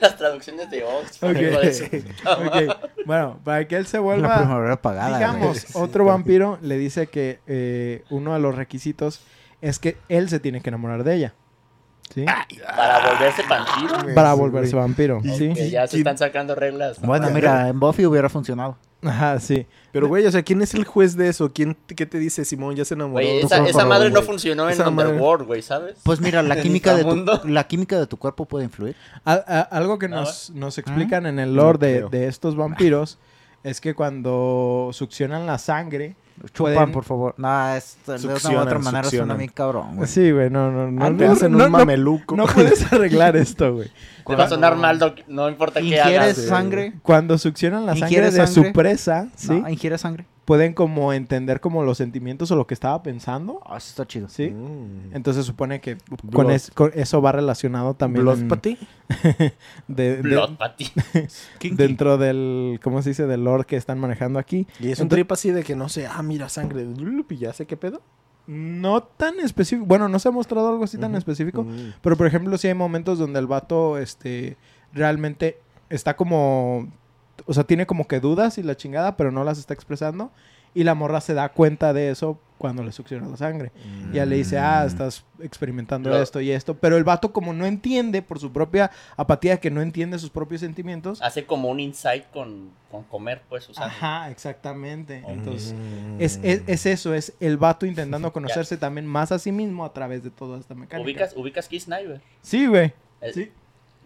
[0.00, 1.30] las traducciones de Oxford.
[1.30, 1.42] Ok.
[1.42, 5.16] hijo de su- Ok, Bueno, para que él se La vuelva, primavera pagada.
[5.18, 9.20] digamos, otro vampiro, le dice que eh, uno de los requisitos
[9.60, 11.34] es que él se tiene que enamorar de ella.
[12.14, 12.24] ¿Sí?
[12.76, 14.14] Para volverse vampiro.
[14.14, 14.82] Para Sí, volverse güey.
[14.82, 15.20] vampiro.
[15.36, 15.52] Sí.
[15.54, 17.00] Que ya se están sacando reglas.
[17.00, 18.76] Bueno, mira, en Buffy hubiera funcionado.
[19.04, 19.66] Ajá, sí.
[19.90, 21.52] Pero, güey, o sea, ¿quién es el juez de eso?
[21.52, 23.24] ¿Quién, ¿Qué te dice Simón ya se enamoró?
[23.24, 25.96] Esa, esa favor, madre no funcionó en Esa madre- Underworld, güey, ¿sabes?
[26.04, 28.94] Pues mira, la En química, de tu, la química de tu cuerpo puede influir.
[29.24, 32.54] Al- a- algo que Ah, nos, nos explican en el lore No de, de estos
[32.54, 33.18] vampiros
[33.64, 36.14] es que cuando succionan la sangre.
[36.52, 37.34] Chupan, pueden- por favor.
[37.36, 40.08] No, es, de una otra manera suena bien cabrón, güey.
[40.08, 41.16] Sí, güey, no, no, no.
[41.16, 42.36] Te no, hacen no, un no- mameluco.
[42.36, 43.90] no puedes arreglar esto, güey.
[44.26, 46.12] Te va a sonar mal, no importa qué hagas.
[46.12, 46.92] ¿Ingieres sangre?
[47.02, 48.70] Cuando succionan la sangre ¿Ingieres de sangre?
[48.70, 49.60] su presa, ¿sí?
[49.60, 50.26] No, ¿ingieres sangre?
[50.44, 54.28] Pueden como entender como los sentimientos o lo que estaba pensando, Ah, eso está chido.
[54.28, 54.50] ¿sí?
[54.50, 55.14] Mm.
[55.14, 55.96] Entonces supone que
[56.32, 56.50] con, Blood.
[56.50, 58.48] es- con eso va relacionado también ¿Blood en-
[59.88, 60.90] de- de- Blood ti.
[61.72, 63.26] dentro del, ¿cómo se dice?
[63.26, 64.66] Del lore que están manejando aquí.
[64.80, 66.82] Y es un trip así de que no sé, ah, mira, sangre.
[67.30, 68.02] Y ya sé qué pedo.
[68.48, 71.92] No tan específico, bueno, no se ha mostrado algo así tan específico, Mm.
[72.02, 74.56] pero por ejemplo sí hay momentos donde el vato, este,
[74.92, 76.88] realmente está como,
[77.46, 80.30] o sea, tiene como que dudas y la chingada, pero no las está expresando.
[80.74, 83.72] Y la morra se da cuenta de eso cuando le succiona la sangre.
[84.10, 86.74] Y ya le dice, ah, estás experimentando Lo- esto y esto.
[86.78, 90.62] Pero el vato como no entiende, por su propia apatía, que no entiende sus propios
[90.62, 91.20] sentimientos.
[91.20, 93.94] Hace como un insight con, con comer, pues, su sangre.
[93.94, 95.22] Ajá, exactamente.
[95.28, 96.20] Entonces, Mm.
[96.22, 99.92] es, es, es eso, es el vato intentando conocerse también más a sí mismo a
[99.92, 101.04] través de toda esta mecánica.
[101.04, 102.22] ¿Ubicas, ubicas Kiss Sniper.
[102.40, 102.94] Sí, güey.
[103.20, 103.52] El- Sí.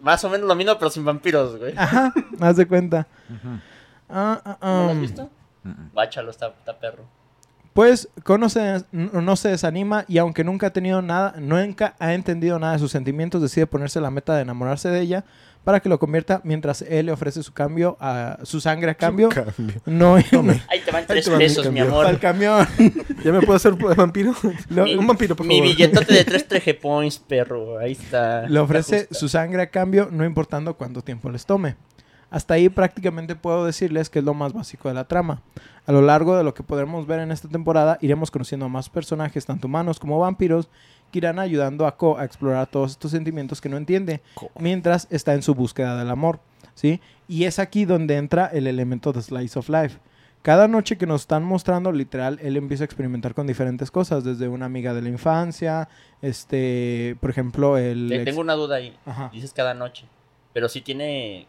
[0.00, 1.74] Más o menos lo mismo, pero sin vampiros, güey.
[1.76, 3.06] Ajá, haz de cuenta.
[3.28, 3.58] Ujú.
[4.08, 5.30] Ah, ah, ¿No lo has visto?
[5.92, 7.04] Báchalo, está, está perro.
[7.72, 12.58] Pues conoce, no no se desanima y aunque nunca ha tenido nada, nunca ha entendido
[12.58, 15.24] nada de sus sentimientos, decide ponerse la meta de enamorarse de ella
[15.66, 19.28] para que lo convierta mientras él le ofrece su cambio a su sangre a cambio.
[19.30, 19.80] Cambio.
[19.84, 22.06] No, Ahí te van tres te mi pesos, mi amor.
[22.06, 22.64] al camión.
[23.24, 24.32] ¿Ya me puedo hacer vampiro?
[24.68, 27.80] Lo- un vampiro, por Mi billetote de tres treje points, perro.
[27.80, 28.42] Ahí está.
[28.48, 31.74] Le ofrece Está su sangre a cambio, no importando cuánto tiempo les tome.
[32.30, 35.42] Hasta ahí prácticamente puedo decirles que es lo más básico de la trama.
[35.84, 38.88] A lo largo de lo que podremos ver en esta temporada, iremos conociendo a más
[38.88, 40.68] personajes, tanto humanos como vampiros,
[41.16, 44.50] que irán ayudando a Ko a explorar todos estos sentimientos que no entiende, Ko.
[44.58, 46.40] mientras está en su búsqueda del amor.
[46.74, 47.00] ¿sí?
[47.26, 49.98] Y es aquí donde entra el elemento de Slice of Life.
[50.42, 54.46] Cada noche que nos están mostrando, literal, él empieza a experimentar con diferentes cosas, desde
[54.46, 55.88] una amiga de la infancia,
[56.22, 58.12] este, por ejemplo, el...
[58.12, 58.94] Ex- Tengo una duda ahí.
[59.06, 59.30] Ajá.
[59.32, 60.04] Dices cada noche.
[60.52, 61.46] Pero si tiene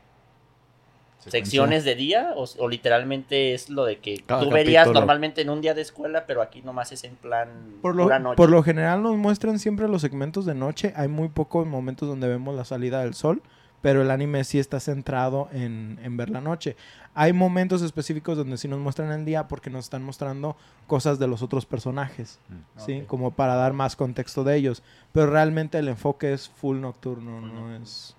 [1.27, 4.99] secciones de día o, o literalmente es lo de que Cada tú verías capítulo.
[5.01, 7.49] normalmente en un día de escuela, pero aquí nomás es en plan
[7.81, 8.35] Por lo, pura noche.
[8.37, 10.93] por lo general nos muestran siempre los segmentos de noche.
[10.95, 13.41] Hay muy pocos momentos donde vemos la salida del sol,
[13.81, 16.75] pero el anime sí está centrado en, en ver la noche.
[17.13, 21.27] Hay momentos específicos donde sí nos muestran el día porque nos están mostrando cosas de
[21.27, 22.39] los otros personajes,
[22.77, 23.01] ¿sí?
[23.01, 23.07] Ok.
[23.07, 24.83] Como para dar más contexto de ellos.
[25.13, 28.15] Pero realmente el enfoque es full nocturno, no es...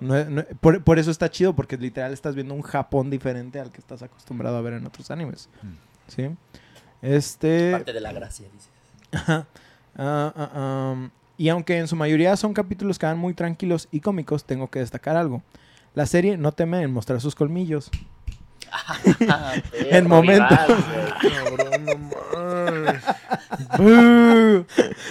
[0.00, 3.70] no no- por, por eso está chido, porque literal estás viendo un Japón diferente al
[3.72, 5.48] que estás acostumbrado a ver en otros animes.
[6.08, 6.30] ¿Sí?
[7.02, 7.72] Este...
[7.72, 8.70] Parte de la gracia, dices.
[9.12, 9.46] Ajá.
[9.96, 14.44] Ah, ah, y aunque en su mayoría son capítulos que van muy tranquilos y cómicos,
[14.44, 15.42] tengo que destacar algo.
[15.94, 17.90] La serie no teme en mostrar sus colmillos.
[19.28, 19.54] Ah,
[19.90, 20.46] El momento.
[23.78, 24.64] ¡Boo!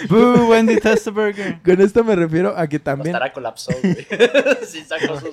[0.08, 1.60] ¡Boo, Wendy Testerberger!
[1.62, 4.06] Con esto me refiero a que también Estará colapsó, güey.
[4.66, 5.30] sí, sacó sus...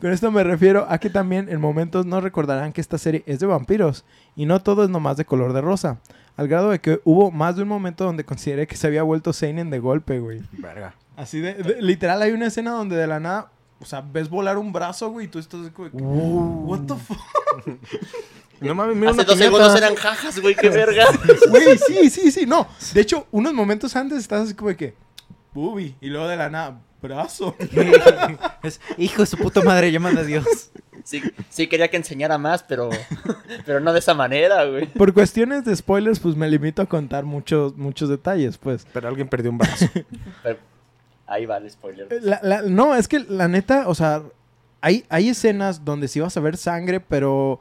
[0.00, 3.40] con esto me refiero a que también en momentos no recordarán que esta serie es
[3.40, 4.04] de vampiros
[4.36, 5.98] y no todo es nomás de color de rosa.
[6.36, 9.32] Al grado de que hubo más de un momento donde consideré que se había vuelto
[9.32, 10.40] seinen de golpe, güey.
[10.52, 10.94] Verga.
[11.16, 14.58] Así de, de- literal hay una escena donde de la nada, o sea, ves volar
[14.58, 17.18] un brazo, güey, y tú estás así como de que, what the fuck?
[18.60, 21.06] No mames, mira Hace una dos segundos eran jajas, güey, qué verga.
[21.48, 22.66] Güey, sí, sí, sí, no.
[22.92, 24.94] De hecho, unos momentos antes estás así como de que,
[25.54, 27.54] bubi, y luego de la nada, brazo.
[28.62, 30.72] Es, hijo de su puta madre, llaman a Dios.
[31.04, 32.90] Sí, sí quería que enseñara más, pero,
[33.64, 34.86] pero no de esa manera, güey.
[34.86, 38.86] Por cuestiones de spoilers, pues me limito a contar muchos, muchos detalles, pues.
[38.92, 39.86] Pero alguien perdió un brazo.
[40.42, 40.58] Pero
[41.28, 42.08] ahí va el spoiler.
[42.22, 44.22] La- la- no, es que la neta, o sea,
[44.80, 47.60] hay, hay escenas donde sí vas a ver sangre, pero,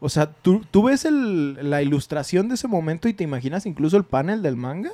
[0.00, 3.96] o sea, tú, tú ves el- la ilustración de ese momento y te imaginas incluso
[3.96, 4.90] el panel del manga.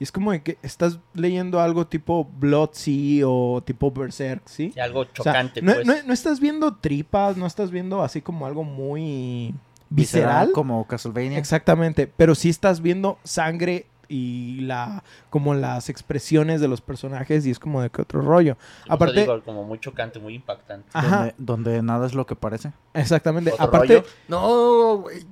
[0.00, 4.70] Y es como de que estás leyendo algo tipo Blood Sea o tipo Berserk, ¿sí?
[4.72, 5.86] Sí, algo O sea, chocante, no, pues.
[5.88, 9.52] no- no estás viendo tripas, no estás viendo así como algo muy
[9.90, 10.52] visceral.
[10.52, 11.36] Como Castlevania.
[11.38, 17.50] Exactamente, pero sí estás viendo sangre y la como las expresiones de los personajes y
[17.50, 18.56] es como de que otro rollo.
[18.88, 20.88] Aparte- digo, como muy chocante, muy impactante.
[20.92, 22.72] Ajá, Donde, donde nada es lo que parece.
[22.94, 23.52] exactamente.
[23.52, 24.08] Otro Aparte, rollo.
[24.28, 25.26] No, güey.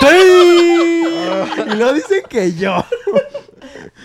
[1.72, 2.84] y lo dicen que yo.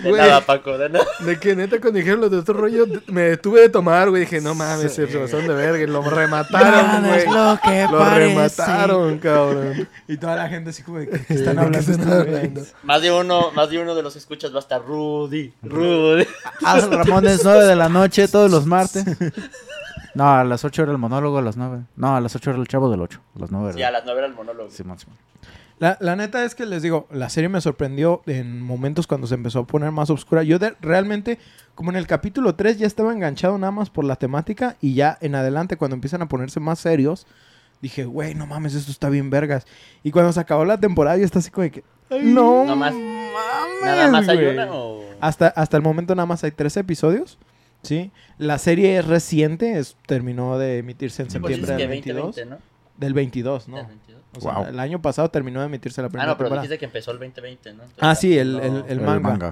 [0.04, 0.22] De Güey.
[0.22, 1.06] nada, Paco, de nada.
[1.20, 4.22] De que neta cuando dijeron los de otro rollo, me detuve de tomar, güey.
[4.22, 5.86] Dije, no mames, se pasaron de verga.
[5.88, 7.26] Lo remataron, güey.
[7.26, 9.88] lo que Lo remataron, cabrón.
[10.08, 11.80] Y toda la gente así como de que ¿De están qué hablando.
[11.92, 12.62] están hablando?
[12.84, 16.28] Más de uno, más de uno de los escuchas va a estar Rudy, Rudy.
[16.64, 19.06] Ah, Ramones, 9 de la noche, todos los martes.
[20.14, 21.80] No, a las 8 era el monólogo, a las 9.
[21.98, 23.20] No, a las 8 era el chavo del 8.
[23.36, 23.90] A las 9 Sí, era.
[23.90, 24.70] a las nueve era el monólogo.
[24.72, 25.18] Simón, Simón.
[25.80, 29.36] La, la neta es que les digo, la serie me sorprendió en momentos cuando se
[29.36, 30.42] empezó a poner más oscura.
[30.44, 31.38] Yo de- realmente,
[31.76, 35.18] como en el capítulo 3, ya estaba enganchado nada más por la temática y ya
[35.22, 37.28] en adelante, cuando empiezan a ponerse más serios,
[37.82, 39.66] dije, güey, no mames, esto está bien vergas.
[40.02, 42.94] Y cuando se acabó la temporada, ya está así como de que, no, No más-
[42.94, 44.54] mames, ¿Nada más hay güey".
[44.54, 45.04] una o...?
[45.20, 47.38] Hasta, hasta el momento nada más hay tres episodios,
[47.82, 48.12] ¿sí?
[48.38, 52.12] La serie es reciente, es, terminó de emitirse en Sí, pues septiembre dices del que
[52.12, 52.36] 22.
[52.36, 52.75] 2020, ¿no?
[52.98, 53.78] Del 22, ¿no?
[53.78, 54.22] Del 22.
[54.38, 54.66] O sea, Wow.
[54.68, 56.62] el año pasado terminó de emitirse la Ah, primera no, pero temporada.
[56.64, 57.84] dijiste que empezó el 2020, ¿no?
[57.84, 59.52] Entonces, Ah, sí, el- no- el- el- El manga.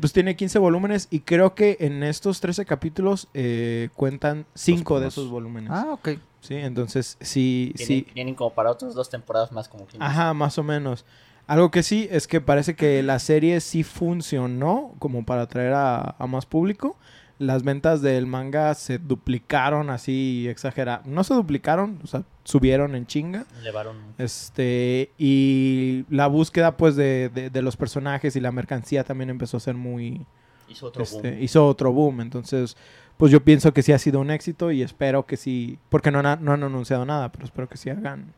[0.00, 5.08] Pues tiene 15 volúmenes y creo que en estos 13 capítulos eh, cuentan 5 de
[5.08, 5.70] esos volúmenes.
[5.72, 6.10] Ah, ok.
[6.40, 8.12] Sí, entonces sí, Tienen, sí.
[8.14, 10.04] tienen como para otras dos temporadas más como quien dice.
[10.10, 11.04] Ajá, más o menos.
[11.48, 16.14] Algo que sí es que parece que la serie sí funcionó como para atraer a,
[16.18, 16.96] a más público.
[17.38, 21.06] Las ventas del manga se duplicaron así exageradas.
[21.06, 23.44] No se duplicaron, o sea, subieron en chinga.
[23.60, 23.96] Elevaron.
[24.18, 29.56] Este, y la búsqueda pues de, de- de los personajes y la mercancía también empezó
[29.56, 30.24] a ser muy,
[30.68, 31.42] Hizo otro este, boom.
[31.42, 32.20] hizo otro boom.
[32.20, 32.76] Entonces,
[33.16, 36.20] pues yo pienso que sí ha sido un éxito y espero que sí, porque no,
[36.20, 38.32] han- no han anunciado nada, pero espero que sí hagan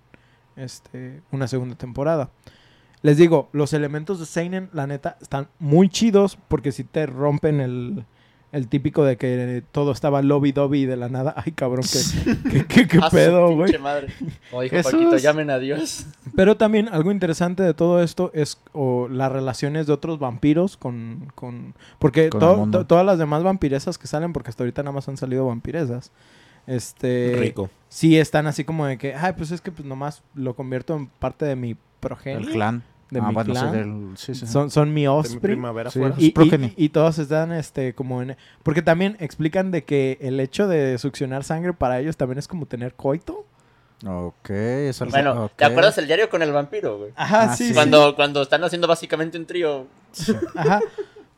[0.56, 2.30] este, una segunda temporada.
[3.02, 7.60] Les digo, los elementos de Seinen, la neta, están muy chidos porque si te rompen
[7.60, 8.04] el,
[8.54, 11.34] el típico de que todo estaba lobby dobby de la nada.
[11.36, 13.78] Ay, cabrón, qué, qué, qué- qué su pedo, pinche güey.
[13.78, 14.06] madre.
[14.50, 14.92] Como dijo Jesús.
[14.92, 16.06] Paquito, llamen a Dios.
[16.36, 21.30] Pero también algo interesante de todo esto es o, las relaciones de otros vampiros con...
[21.34, 22.78] con porque Con to- el mundo.
[22.80, 26.12] to- todas las demás vampiresas que salen, porque hasta ahorita nada más han salido vampiresas,
[26.66, 27.36] este...
[27.38, 27.70] Rico.
[27.88, 31.06] Sí están así como de que, ay, pues es que pues nomás lo convierto en
[31.06, 32.38] parte de mi progenie.
[32.46, 32.82] El clan.
[33.14, 33.70] De ah, mi bueno, clan.
[33.72, 34.52] sí, del- sí, sí, sí.
[34.52, 35.40] Son, son mi De mi offspring.
[35.40, 35.98] primavera Sí.
[36.00, 36.14] fuera.
[36.18, 40.66] Y, y- y todos están este como en porque también explican de que el hecho
[40.68, 43.46] de succionar sangre para ellos también es como tener coito.
[44.06, 47.12] Ok, eso Bueno, ¿te acuerdas el diario con el vampiro, güey?
[47.16, 47.72] Ajá, Ah, sí.
[47.72, 49.86] Cuando, cuando están haciendo básicamente un trío.
[50.54, 50.80] Ajá.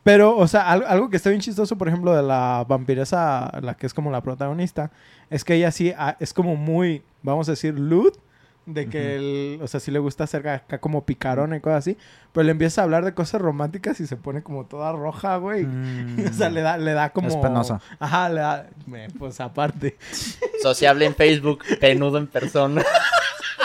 [0.03, 3.75] Pero, o sea, algo, algo que está bien chistoso, por ejemplo, de la vampiresa, la
[3.75, 4.89] que es como la protagonista,
[5.29, 8.13] es que ella sí ah, es como muy, vamos a decir, lewd,
[8.67, 11.97] de que, el, o sea, sí le gusta hacer acá como picarón y cosas así,
[12.33, 15.65] pero le empieza a hablar de cosas románticas y se pone como toda roja, güey.
[16.29, 17.29] o sea, le da, le da como...
[17.29, 17.31] Mm.
[17.31, 17.79] Es penosa.
[17.97, 18.67] Ajá, le da...
[19.17, 19.97] Pues aparte.
[20.61, 22.83] Sociable en Facebook, penudo en persona.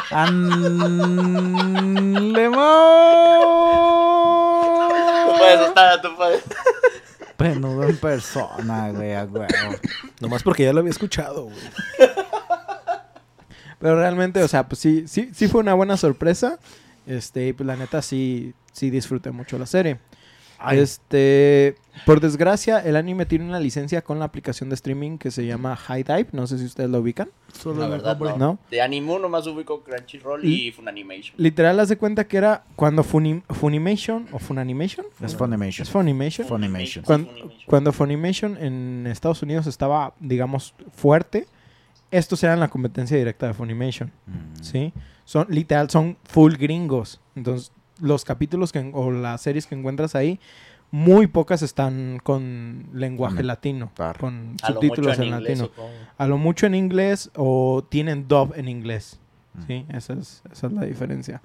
[0.08, 0.14] Tú
[5.38, 6.44] puedes estar, tú puedes.
[7.36, 9.48] Penudo en persona, güey, huevo.
[10.20, 11.56] Nomás porque ya lo había escuchado, güey.
[13.82, 16.58] Pero realmente, o sea, pues sí, sí, sí fue una buena sorpresa.
[17.06, 19.98] Este, y pues la neta sí, sí disfruté mucho la serie.
[20.70, 21.74] Este,
[22.06, 25.74] por desgracia, el anime tiene una licencia con la aplicación de streaming que se llama
[25.76, 26.26] High Dive.
[26.30, 27.28] No sé si ustedes lo ubican.
[27.76, 28.36] La verdad, no.
[28.36, 28.58] ¿No?
[28.70, 31.34] De Animu nomás ubico Crunchyroll y Funimation.
[31.36, 35.06] Literal, haz de cuenta que era cuando Funim- Funimation o Funimation.
[35.20, 35.82] Es Funimation.
[35.82, 36.46] Es Funimation.
[36.46, 37.04] Funimation.
[37.04, 37.52] Funimation.
[37.66, 41.46] Cuando Funimation en Estados Unidos estaba, digamos, fuerte,
[42.12, 44.12] estos eran la competencia directa de Funimation.
[44.26, 44.62] Mm.
[44.62, 44.92] ¿sí?
[45.24, 47.20] Son, literal, son full gringos.
[47.34, 50.38] Entonces, los capítulos que, o las series que encuentras ahí,
[50.92, 55.84] muy pocas están con lenguaje latino, con A subtítulos en, en inglés, latino.
[56.18, 59.18] A lo mucho en inglés o tienen dub en inglés,
[59.54, 59.66] Mm.
[59.66, 59.86] ¿sí?
[59.90, 61.42] Esa es, esa es la diferencia.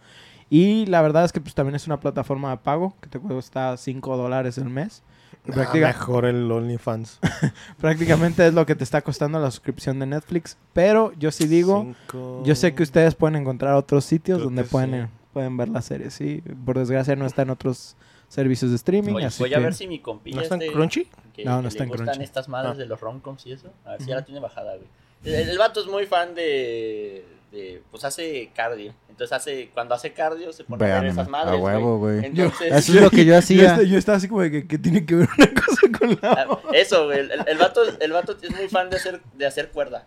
[0.50, 3.76] Y la verdad es que pues también es una plataforma de pago que te cuesta
[3.76, 5.04] 5 dólares el mes.
[5.50, 7.20] Ah, práctica- mejor el OnlyFans.
[7.80, 10.58] prácticamente es lo que te está costando la suscripción de Netflix.
[10.74, 14.64] Pero yo sí digo, Cinco- yo sé que ustedes pueden encontrar otros sitios Creo donde
[14.64, 15.12] pueden, sí.
[15.34, 16.44] pueden ver la serie, sí.
[16.66, 17.96] Por desgracia no está en otros
[18.28, 19.56] servicios de streaming, Voy, así voy que...
[19.56, 21.08] a ver si mi compilla ¿No está en este, Crunchy?
[21.34, 22.24] que, No, no que está le en Crunchy.
[22.24, 22.78] estas madres Ah.
[22.78, 23.72] de los romcoms y eso.
[23.86, 24.88] A ver si ya la tiene bajada, güey.
[25.24, 27.82] El, el vato es muy fan de, de...
[27.92, 28.94] Pues hace cardio.
[29.10, 29.70] Entonces hace...
[29.74, 32.26] Cuando hace cardio se pone a ver esas a madres, huevo, güey.
[32.26, 32.72] Entonces...
[32.74, 33.76] Eso es lo que yo Yo, hacía.
[33.76, 36.32] est- yo estaba así como de que, que tiene que ver una cosa con la
[36.32, 37.20] Ah, Eso, güey.
[37.20, 40.06] El, el, vato, el vato es muy fan de hacer, de hacer cuerda.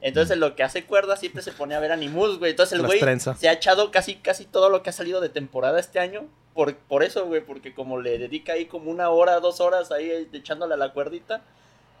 [0.00, 2.52] Entonces lo que hace cuerda siempre se pone a ver Animus, güey.
[2.52, 5.28] Entonces el Las güey se ha echado casi casi todo lo que ha salido de
[5.28, 6.26] temporada este año.
[6.54, 10.08] Por, por eso, güey, porque como le dedica ahí como una hora, dos horas ahí
[10.08, 11.42] eh, echándole a la cuerdita,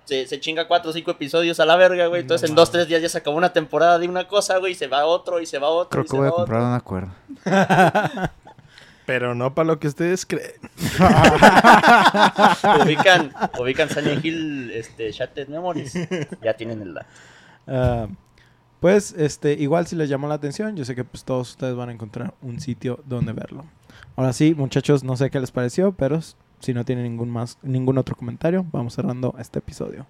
[0.06, 2.22] se, se chinga cuatro o cinco episodios a la verga, güey.
[2.22, 4.72] Entonces No en dos, tres días ya se acabó una temporada de una cosa, güey,
[4.72, 6.26] y se va a otro, y se va a otro, Creo y que se voy
[6.26, 6.70] a va a comprar otro.
[6.70, 7.14] una cuerda.
[9.06, 10.50] Pero no para lo que ustedes creen.
[12.84, 15.94] ubican, ubican Silent Hill, este, Shattered Memories.
[16.42, 17.06] Ya tienen el dato.
[17.68, 18.08] Ah,
[18.80, 21.88] pues, este, igual si les llamó la atención, yo sé que pues todos ustedes van
[21.88, 23.64] a encontrar un sitio donde verlo.
[24.16, 26.20] Ahora sí, muchachos, no sé qué les pareció, pero
[26.60, 30.06] si no tienen ningún más, ningún otro comentario, vamos cerrando este episodio.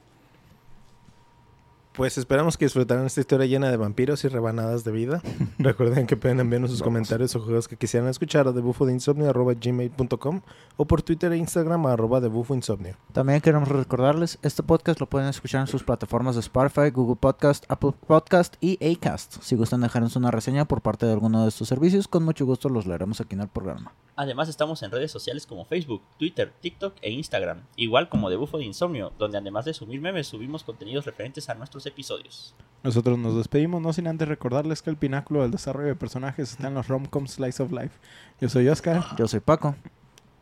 [1.97, 5.23] Pues esperamos que disfrutaran esta historia llena de vampiros y rebanadas de vida.
[5.59, 10.43] Recuerden que pueden enviarnos sus comentarios o juegos que quisieran escuchar a debufodeinsomnio.gmail.com
[10.77, 12.97] o por Twitter e Instagram a arroba debufoinsomnio.
[13.15, 17.65] También queremos recordarles, este podcast lo pueden escuchar en sus plataformas de Spotify, Google Podcast,
[17.69, 19.43] Apple Podcast y Acast.
[19.43, 22.69] Si gustan dejarnos una reseña por parte de alguno de estos servicios, con mucho gusto
[22.69, 23.95] los leeremos aquí en el programa.
[24.17, 28.59] Además estamos en redes sociales como Facebook, Twitter, TikTok e Instagram, igual como de Bufo
[28.59, 32.55] de Insomnio, donde además de subir memes subimos contenidos referentes a nuestros episodios.
[32.82, 36.68] Nosotros nos despedimos, no sin antes recordarles que el pináculo del desarrollo de personajes está
[36.68, 37.99] en los romcom Slice of Life.
[38.41, 39.74] Yo soy Oscar Yo soy Paco.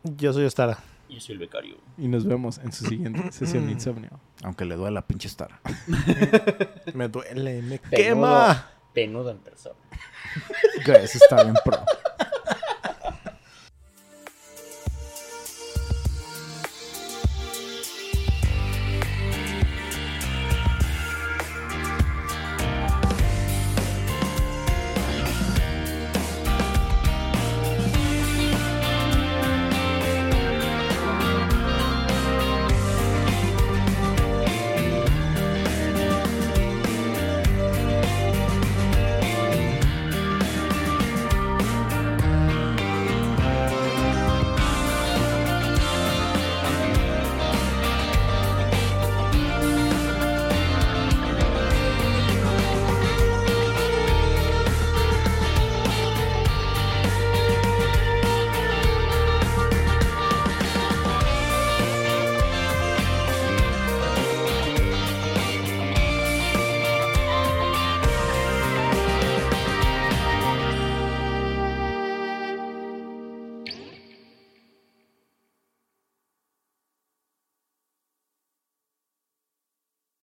[0.03, 0.77] Yo soy Ostara.
[1.09, 1.77] Y yo soy el becario.
[1.97, 4.19] y nos vemos en su siguiente sesión de insomnio.
[4.43, 5.59] Aunque le duele la pinche star.
[6.93, 7.95] Me duele, me Penudo.
[8.03, 8.69] quema.
[8.93, 9.75] Penudo en persona.
[10.85, 11.77] Eso está bien pro.